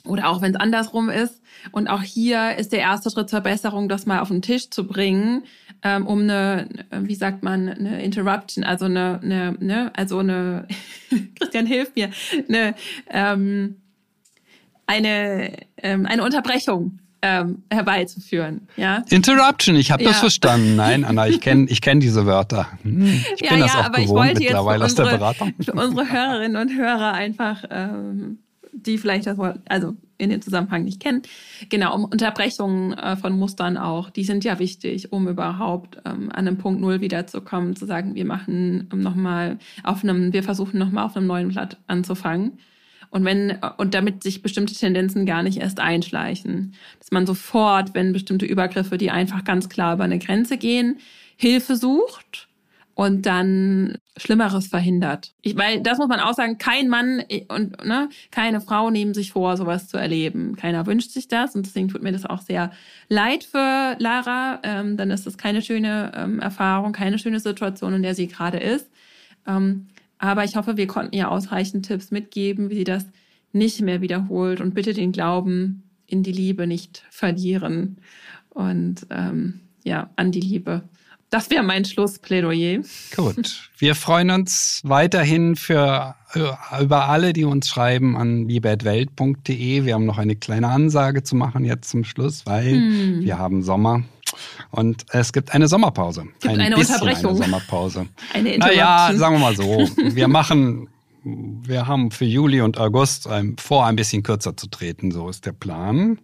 Oder 0.05 0.29
auch 0.29 0.41
wenn 0.41 0.53
es 0.53 0.59
andersrum 0.59 1.09
ist. 1.09 1.41
Und 1.71 1.87
auch 1.87 2.01
hier 2.01 2.57
ist 2.57 2.71
der 2.71 2.79
erste 2.79 3.09
Schritt 3.09 3.29
zur 3.29 3.41
Besserung, 3.41 3.89
das 3.89 4.05
mal 4.05 4.19
auf 4.19 4.29
den 4.29 4.41
Tisch 4.41 4.69
zu 4.69 4.87
bringen, 4.87 5.43
ähm, 5.83 6.07
um 6.07 6.21
eine, 6.21 6.67
wie 6.91 7.15
sagt 7.15 7.43
man, 7.43 7.69
eine 7.69 8.03
Interruption, 8.03 8.63
also 8.63 8.85
eine, 8.85 9.19
eine 9.23 9.55
ne, 9.59 9.91
also 9.95 10.19
eine, 10.19 10.67
Christian 11.39 11.65
hilft 11.65 11.95
mir, 11.95 12.09
eine, 12.47 12.75
ähm, 13.09 13.75
eine, 14.87 15.53
ähm, 15.77 16.05
eine 16.05 16.23
Unterbrechung 16.23 16.99
ähm, 17.21 17.63
herbeizuführen. 17.69 18.67
Ja? 18.77 19.03
Interruption, 19.09 19.75
ich 19.75 19.91
habe 19.91 20.03
ja. 20.03 20.09
das 20.09 20.19
verstanden. 20.19 20.75
Nein, 20.75 21.03
Anna, 21.03 21.27
ich 21.27 21.41
kenne 21.41 21.67
ich 21.69 21.81
kenn 21.81 21.99
diese 21.99 22.25
Wörter. 22.25 22.67
Hm, 22.83 23.23
ich 23.35 23.41
ja, 23.41 23.51
bin 23.51 23.59
ja, 23.59 23.65
das 23.65 23.75
auch 23.75 23.83
aber 23.85 23.97
gewohnt 23.97 24.03
ich 24.03 24.09
wollte 24.09 24.39
mittlerweile 24.39 24.83
jetzt 24.83 24.99
aus 24.99 25.07
der 25.07 25.17
Beratung. 25.17 25.53
Für 25.59 25.73
unsere 25.73 26.09
Hörerinnen 26.09 26.57
und 26.57 26.77
Hörer 26.77 27.13
einfach, 27.13 27.63
ähm, 27.69 28.39
die 28.85 28.97
vielleicht 28.97 29.27
das 29.27 29.37
Wort, 29.37 29.59
also 29.67 29.95
in 30.17 30.29
dem 30.29 30.41
Zusammenhang 30.41 30.83
nicht 30.83 30.99
kennen. 30.99 31.21
Genau, 31.69 31.95
um 31.95 32.05
Unterbrechungen 32.05 32.93
äh, 32.93 33.15
von 33.15 33.37
Mustern 33.37 33.77
auch, 33.77 34.09
die 34.09 34.23
sind 34.23 34.43
ja 34.43 34.59
wichtig, 34.59 35.11
um 35.11 35.27
überhaupt 35.27 35.97
ähm, 36.05 36.29
an 36.31 36.47
einem 36.47 36.57
Punkt 36.57 36.81
Null 36.81 37.01
wiederzukommen, 37.01 37.75
zu 37.75 37.85
sagen, 37.85 38.15
wir 38.15 38.25
machen 38.25 38.89
ähm, 38.91 38.99
nochmal 38.99 39.57
auf 39.83 40.03
einem, 40.03 40.33
wir 40.33 40.43
versuchen 40.43 40.77
nochmal 40.77 41.05
auf 41.05 41.15
einem 41.15 41.27
neuen 41.27 41.49
Blatt 41.49 41.77
anzufangen. 41.87 42.59
Und 43.11 43.25
wenn, 43.25 43.57
und 43.77 43.95
damit 43.95 44.21
sich 44.21 44.43
bestimmte 44.43 44.75
Tendenzen 44.75 45.25
gar 45.25 45.41
nicht 45.41 45.57
erst 45.57 45.79
einschleichen. 45.79 46.75
Dass 46.99 47.09
man 47.09 47.25
sofort, 47.25 47.95
wenn 47.95 48.13
bestimmte 48.13 48.45
Übergriffe, 48.45 48.99
die 48.99 49.09
einfach 49.09 49.43
ganz 49.43 49.67
klar 49.67 49.95
über 49.95 50.03
eine 50.03 50.19
Grenze 50.19 50.57
gehen, 50.57 50.99
Hilfe 51.35 51.75
sucht 51.75 52.48
und 52.99 53.25
dann 53.25 53.97
Schlimmeres 54.17 54.67
verhindert. 54.67 55.33
Ich, 55.41 55.55
weil 55.55 55.79
das 55.79 55.99
muss 55.99 56.09
man 56.09 56.19
auch 56.19 56.33
sagen, 56.33 56.57
kein 56.57 56.89
Mann 56.89 57.23
und 57.47 57.85
ne, 57.85 58.09
keine 58.29 58.59
Frau 58.59 58.89
nehmen 58.89 59.13
sich 59.13 59.31
vor, 59.31 59.55
sowas 59.55 59.87
zu 59.87 59.95
erleben. 59.95 60.57
Keiner 60.57 60.85
wünscht 60.85 61.11
sich 61.11 61.29
das 61.29 61.55
und 61.55 61.65
deswegen 61.65 61.87
tut 61.87 62.03
mir 62.03 62.11
das 62.11 62.25
auch 62.25 62.41
sehr 62.41 62.73
leid 63.07 63.45
für 63.45 63.95
Lara. 63.99 64.59
Ähm, 64.63 64.97
dann 64.97 65.11
ist 65.11 65.25
das 65.25 65.37
keine 65.37 65.61
schöne 65.61 66.11
ähm, 66.13 66.39
Erfahrung, 66.41 66.91
keine 66.91 67.19
schöne 67.19 67.39
Situation, 67.39 67.93
in 67.93 68.03
der 68.03 68.15
sie 68.15 68.27
gerade 68.27 68.57
ist. 68.57 68.91
Ähm, 69.47 69.87
aber 70.17 70.43
ich 70.43 70.57
hoffe, 70.57 70.75
wir 70.75 70.87
konnten 70.87 71.15
ihr 71.15 71.31
ausreichend 71.31 71.85
Tipps 71.85 72.11
mitgeben, 72.11 72.69
wie 72.69 72.75
sie 72.75 72.83
das 72.83 73.05
nicht 73.53 73.79
mehr 73.79 74.01
wiederholt 74.01 74.59
und 74.59 74.73
bitte 74.73 74.93
den 74.93 75.13
Glauben 75.13 75.83
in 76.05 76.21
die 76.21 76.33
Liebe 76.33 76.67
nicht 76.67 77.05
verlieren 77.11 78.01
und 78.49 79.07
ähm, 79.09 79.61
ja, 79.85 80.09
an 80.17 80.33
die 80.33 80.41
Liebe. 80.41 80.83
Das 81.29 81.51
wäre 81.51 81.61
mein 81.61 81.85
Schlussplädoyer. 81.85 82.81
Gut. 83.15 83.69
Wir 83.77 83.93
freuen 83.93 84.31
uns 84.31 84.81
weiterhin 84.83 85.55
für 85.55 86.15
äh, 86.33 86.81
über 86.81 87.07
alle, 87.07 87.33
die 87.33 87.43
uns 87.43 87.69
schreiben 87.69 88.17
an 88.17 88.47
liebeatwelt.de. 88.47 89.85
Wir 89.85 89.93
haben 89.93 90.05
noch 90.05 90.17
eine 90.17 90.35
kleine 90.35 90.69
Ansage 90.69 91.21
zu 91.21 91.35
machen 91.35 91.65
jetzt 91.65 91.89
zum 91.91 92.03
Schluss, 92.03 92.47
weil 92.47 92.71
hm. 92.71 93.19
wir 93.21 93.37
haben 93.37 93.61
Sommer. 93.61 94.03
Und 94.71 95.05
es 95.11 95.31
gibt 95.31 95.53
eine 95.53 95.67
Sommerpause. 95.67 96.23
Gibt 96.39 96.55
ein 96.55 96.61
eine 96.61 96.77
Unterbrechung. 96.77 97.31
Eine 97.31 97.43
Sommerpause. 97.43 98.07
Eine 98.33 98.57
naja, 98.57 99.11
sagen 99.15 99.35
wir 99.35 99.39
mal 99.39 99.55
so. 99.55 99.63
Wir 99.97 100.27
machen, 100.27 100.87
wir 101.23 101.87
haben 101.87 102.11
für 102.11 102.25
Juli 102.25 102.61
und 102.61 102.77
August 102.77 103.27
vor, 103.57 103.85
ein 103.85 103.95
bisschen 103.95 104.23
kürzer 104.23 104.55
zu 104.55 104.67
treten. 104.67 105.11
So 105.11 105.29
ist 105.29 105.45
der 105.45 105.51
Plan. 105.51 106.19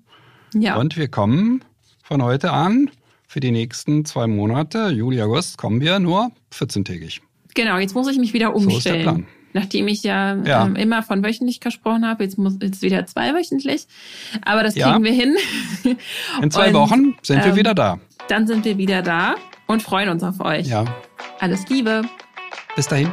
Ja. 0.54 0.76
Und 0.78 0.98
wir 0.98 1.08
kommen 1.10 1.64
von 2.04 2.24
heute 2.24 2.52
an 2.52 2.90
für 3.36 3.42
die 3.42 3.52
nächsten 3.52 4.06
zwei 4.06 4.28
Monate, 4.28 4.88
Juli, 4.92 5.22
August, 5.22 5.58
kommen 5.58 5.82
wir 5.82 6.00
nur 6.00 6.32
14-tägig. 6.54 7.20
Genau, 7.54 7.78
jetzt 7.78 7.94
muss 7.94 8.08
ich 8.08 8.18
mich 8.18 8.32
wieder 8.32 8.56
umstellen. 8.56 8.72
So 8.72 8.78
ist 8.78 8.86
der 8.86 9.02
Plan. 9.02 9.28
Nachdem 9.52 9.90
ich 9.90 10.04
ja, 10.04 10.36
ja. 10.46 10.66
Ähm, 10.66 10.78
immer 10.78 11.04
von 11.04 11.22
wöchentlich 11.22 11.60
gesprochen 11.60 12.08
habe, 12.08 12.24
jetzt 12.24 12.38
muss 12.38 12.56
jetzt 12.62 12.82
wieder 12.82 13.06
zweiwöchentlich. 13.06 13.88
Aber 14.42 14.64
das 14.64 14.76
kriegen 14.76 14.88
ja. 14.88 15.04
wir 15.04 15.12
hin. 15.12 15.36
In 16.42 16.50
zwei 16.50 16.70
und, 16.70 16.76
Wochen 16.76 17.16
sind 17.24 17.44
wir 17.44 17.52
ähm, 17.52 17.58
wieder 17.58 17.74
da. 17.74 18.00
Dann 18.30 18.48
sind 18.48 18.64
wir 18.64 18.78
wieder 18.78 19.02
da 19.02 19.36
und 19.68 19.84
freuen 19.84 20.08
uns 20.08 20.24
auf 20.24 20.40
euch. 20.40 20.68
Ja. 20.68 20.86
Alles 21.42 21.68
Liebe. 21.68 22.04
Bis 22.78 22.88
dahin. 22.88 23.12